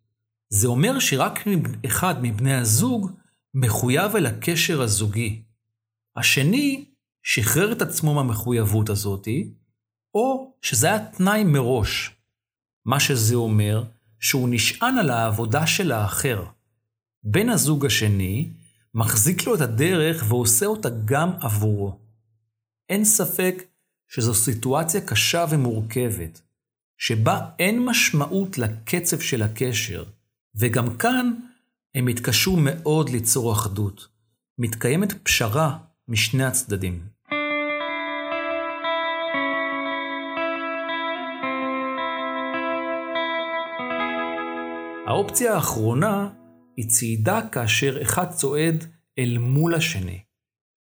זה 0.49 0.67
אומר 0.67 0.99
שרק 0.99 1.39
אחד 1.85 2.15
מבני 2.21 2.53
הזוג 2.53 3.11
מחויב 3.53 4.15
אל 4.15 4.25
הקשר 4.25 4.81
הזוגי. 4.81 5.43
השני 6.15 6.85
שחרר 7.23 7.71
את 7.71 7.81
עצמו 7.81 8.13
מהמחויבות 8.13 8.89
הזאתי, 8.89 9.53
או 10.13 10.54
שזה 10.62 10.88
היה 10.88 11.06
תנאי 11.06 11.43
מראש. 11.43 12.12
מה 12.86 12.99
שזה 12.99 13.36
אומר, 13.36 13.84
שהוא 14.19 14.49
נשען 14.52 14.97
על 14.97 15.10
העבודה 15.10 15.67
של 15.67 15.91
האחר. 15.91 16.45
בן 17.23 17.49
הזוג 17.49 17.86
השני 17.86 18.49
מחזיק 18.93 19.47
לו 19.47 19.56
את 19.56 19.62
הדרך 19.62 20.26
ועושה 20.28 20.65
אותה 20.65 20.89
גם 21.06 21.30
עבורו. 21.41 21.99
אין 22.89 23.06
ספק 23.06 23.63
שזו 24.08 24.34
סיטואציה 24.34 25.02
קשה 25.02 25.45
ומורכבת, 25.49 26.41
שבה 26.97 27.49
אין 27.60 27.86
משמעות 27.86 28.58
לקצב 28.58 29.19
של 29.19 29.41
הקשר, 29.41 30.04
וגם 30.56 30.97
כאן 30.97 31.34
הם 31.95 32.08
התקשו 32.08 32.56
מאוד 32.58 33.10
ליצור 33.10 33.54
אחדות. 33.54 34.08
מתקיימת 34.58 35.13
פשרה 35.23 35.78
משני 36.08 36.43
הצדדים. 36.43 37.12
האופציה 45.13 45.56
האחרונה 45.56 46.30
היא 46.78 46.89
צעידה 46.89 47.41
כאשר 47.52 48.02
אחד 48.02 48.30
צועד 48.30 48.86
אל 49.19 49.38
מול 49.38 49.76
השני. 49.76 50.19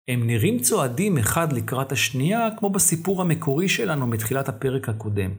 הם 0.07 0.27
נראים 0.27 0.59
צועדים 0.59 1.17
אחד 1.17 1.53
לקראת 1.53 1.91
השנייה, 1.91 2.49
כמו 2.57 2.69
בסיפור 2.69 3.21
המקורי 3.21 3.69
שלנו 3.69 4.07
מתחילת 4.07 4.49
הפרק 4.49 4.89
הקודם. 4.89 5.31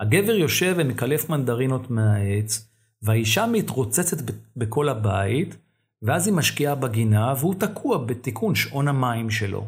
הגבר 0.00 0.32
יושב 0.32 0.74
ומקלף 0.78 1.30
מנדרינות 1.30 1.90
מהעץ, 1.90 2.68
והאישה 3.02 3.46
מתרוצצת 3.46 4.32
בכל 4.56 4.88
הבית, 4.88 5.56
ואז 6.02 6.26
היא 6.26 6.34
משקיעה 6.34 6.74
בגינה, 6.74 7.34
והוא 7.40 7.54
תקוע 7.54 7.98
בתיקון 7.98 8.54
שעון 8.54 8.88
המים 8.88 9.30
שלו. 9.30 9.66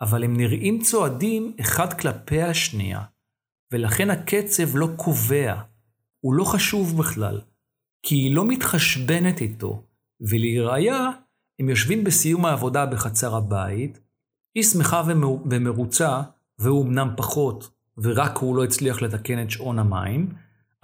אבל 0.00 0.24
הם 0.24 0.36
נראים 0.36 0.80
צועדים 0.82 1.56
אחד 1.60 2.00
כלפי 2.00 2.42
השנייה, 2.42 3.00
ולכן 3.72 4.10
הקצב 4.10 4.76
לא 4.76 4.88
קובע, 4.96 5.71
הוא 6.22 6.34
לא 6.34 6.44
חשוב 6.44 6.98
בכלל, 6.98 7.40
כי 8.02 8.14
היא 8.14 8.34
לא 8.34 8.44
מתחשבנת 8.44 9.40
איתו, 9.40 9.82
ולראיה, 10.20 11.08
הם 11.58 11.68
יושבים 11.68 12.04
בסיום 12.04 12.44
העבודה 12.44 12.86
בחצר 12.86 13.36
הבית, 13.36 14.00
היא 14.54 14.64
שמחה 14.64 15.02
ומרוצה, 15.50 16.22
והוא 16.58 16.84
אמנם 16.84 17.14
פחות, 17.16 17.70
ורק 17.98 18.36
הוא 18.36 18.56
לא 18.56 18.64
הצליח 18.64 19.02
לתקן 19.02 19.42
את 19.42 19.50
שעון 19.50 19.78
המים, 19.78 20.28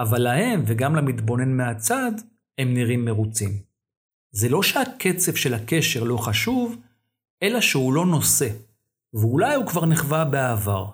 אבל 0.00 0.18
להם 0.18 0.62
וגם 0.66 0.96
למתבונן 0.96 1.56
מהצד, 1.56 2.12
הם 2.58 2.74
נראים 2.74 3.04
מרוצים. 3.04 3.62
זה 4.30 4.48
לא 4.48 4.62
שהקצב 4.62 5.34
של 5.34 5.54
הקשר 5.54 6.04
לא 6.04 6.16
חשוב, 6.16 6.76
אלא 7.42 7.60
שהוא 7.60 7.92
לא 7.92 8.06
נושא, 8.06 8.48
ואולי 9.14 9.54
הוא 9.54 9.66
כבר 9.66 9.86
נחווה 9.86 10.24
בעבר. 10.24 10.90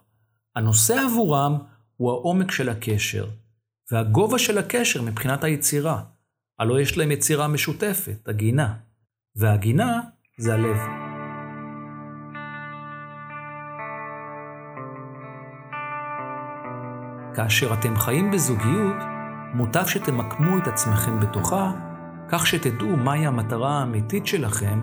הנושא 0.57 0.95
עבורם 1.07 1.59
הוא 1.97 2.11
העומק 2.11 2.51
של 2.51 2.69
הקשר, 2.69 3.27
והגובה 3.93 4.39
של 4.39 4.59
הקשר 4.59 5.03
מבחינת 5.03 5.45
היצירה. 5.45 6.03
הלא 6.59 6.81
יש 6.81 6.99
להם 6.99 7.11
יצירה 7.11 7.49
משותפת, 7.49 8.29
הגינה. 8.29 8.75
והגינה 9.37 10.01
זה 10.39 10.55
הלב. 10.55 10.77
כאשר 17.35 17.75
אתם 17.75 17.97
חיים 17.97 18.31
בזוגיות, 18.31 18.97
מוטב 19.55 19.87
שתמקמו 19.87 20.59
את 20.59 20.67
עצמכם 20.67 21.21
בתוכה, 21.21 21.73
כך 22.29 22.47
שתדעו 22.47 22.97
מהי 22.97 23.27
המטרה 23.27 23.79
האמיתית 23.79 24.27
שלכם 24.27 24.81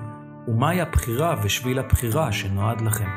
ומהי 0.48 0.82
הבחירה 0.82 1.36
ושביל 1.44 1.80
הבחירה 1.80 2.32
שנועד 2.32 2.82
לכם. 2.82 3.10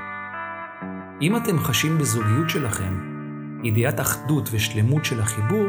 אם 1.22 1.36
אתם 1.36 1.58
חשים 1.58 1.98
בזוגיות 1.98 2.50
שלכם 2.50 3.13
ידיעת 3.64 4.00
אחדות 4.00 4.48
ושלמות 4.52 5.04
של 5.04 5.20
החיבור, 5.20 5.68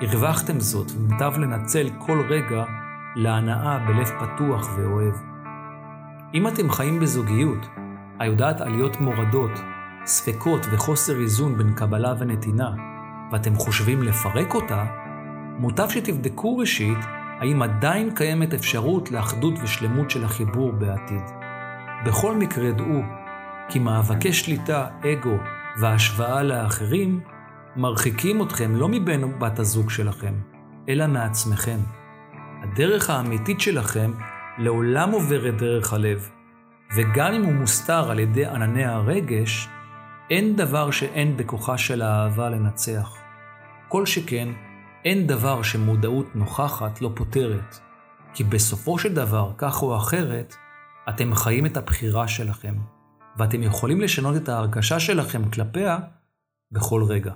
הרווחתם 0.00 0.60
זאת 0.60 0.90
ומוטב 0.96 1.38
לנצל 1.38 1.90
כל 1.98 2.22
רגע 2.28 2.64
להנאה 3.16 3.78
בלב 3.78 4.10
פתוח 4.20 4.68
ואוהב. 4.76 5.14
אם 6.34 6.48
אתם 6.48 6.70
חיים 6.70 7.00
בזוגיות 7.00 7.66
היודעת 8.18 8.60
עליות 8.60 9.00
מורדות, 9.00 9.50
ספקות 10.06 10.66
וחוסר 10.70 11.20
איזון 11.20 11.58
בין 11.58 11.74
קבלה 11.74 12.14
ונתינה, 12.18 12.70
ואתם 13.32 13.54
חושבים 13.54 14.02
לפרק 14.02 14.54
אותה, 14.54 14.84
מוטב 15.58 15.88
שתבדקו 15.88 16.56
ראשית 16.56 16.98
האם 17.40 17.62
עדיין 17.62 18.14
קיימת 18.14 18.54
אפשרות 18.54 19.10
לאחדות 19.10 19.54
ושלמות 19.62 20.10
של 20.10 20.24
החיבור 20.24 20.72
בעתיד. 20.72 21.22
בכל 22.06 22.36
מקרה 22.36 22.70
דעו 22.70 23.02
כי 23.68 23.78
מאבקי 23.78 24.32
שליטה, 24.32 24.86
אגו 25.04 25.36
והשוואה 25.76 26.42
לאחרים 26.42 27.20
מרחיקים 27.76 28.42
אתכם 28.42 28.76
לא 28.76 28.88
מבין 28.88 29.38
בת 29.38 29.58
הזוג 29.58 29.90
שלכם, 29.90 30.34
אלא 30.88 31.06
מעצמכם. 31.06 31.78
הדרך 32.62 33.10
האמיתית 33.10 33.60
שלכם 33.60 34.12
לעולם 34.58 35.10
עוברת 35.10 35.56
דרך 35.56 35.92
הלב, 35.92 36.30
וגם 36.96 37.32
אם 37.32 37.44
הוא 37.44 37.52
מוסתר 37.52 38.10
על 38.10 38.18
ידי 38.18 38.46
ענני 38.46 38.84
הרגש, 38.84 39.68
אין 40.30 40.56
דבר 40.56 40.90
שאין 40.90 41.36
בכוחה 41.36 41.78
של 41.78 42.02
האהבה 42.02 42.50
לנצח. 42.50 43.16
כל 43.88 44.06
שכן, 44.06 44.48
אין 45.04 45.26
דבר 45.26 45.62
שמודעות 45.62 46.36
נוכחת 46.36 47.02
לא 47.02 47.10
פותרת, 47.14 47.78
כי 48.34 48.44
בסופו 48.44 48.98
של 48.98 49.14
דבר, 49.14 49.52
כך 49.58 49.82
או 49.82 49.96
אחרת, 49.96 50.54
אתם 51.08 51.34
חיים 51.34 51.66
את 51.66 51.76
הבחירה 51.76 52.28
שלכם. 52.28 52.74
ואתם 53.38 53.62
יכולים 53.62 54.00
לשנות 54.00 54.36
את 54.36 54.48
ההרגשה 54.48 55.00
שלכם 55.00 55.50
כלפיה 55.50 55.98
בכל 56.72 57.04
רגע. 57.08 57.32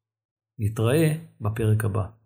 נתראה 0.58 1.12
בפרק 1.40 1.84
הבא. 1.84 2.21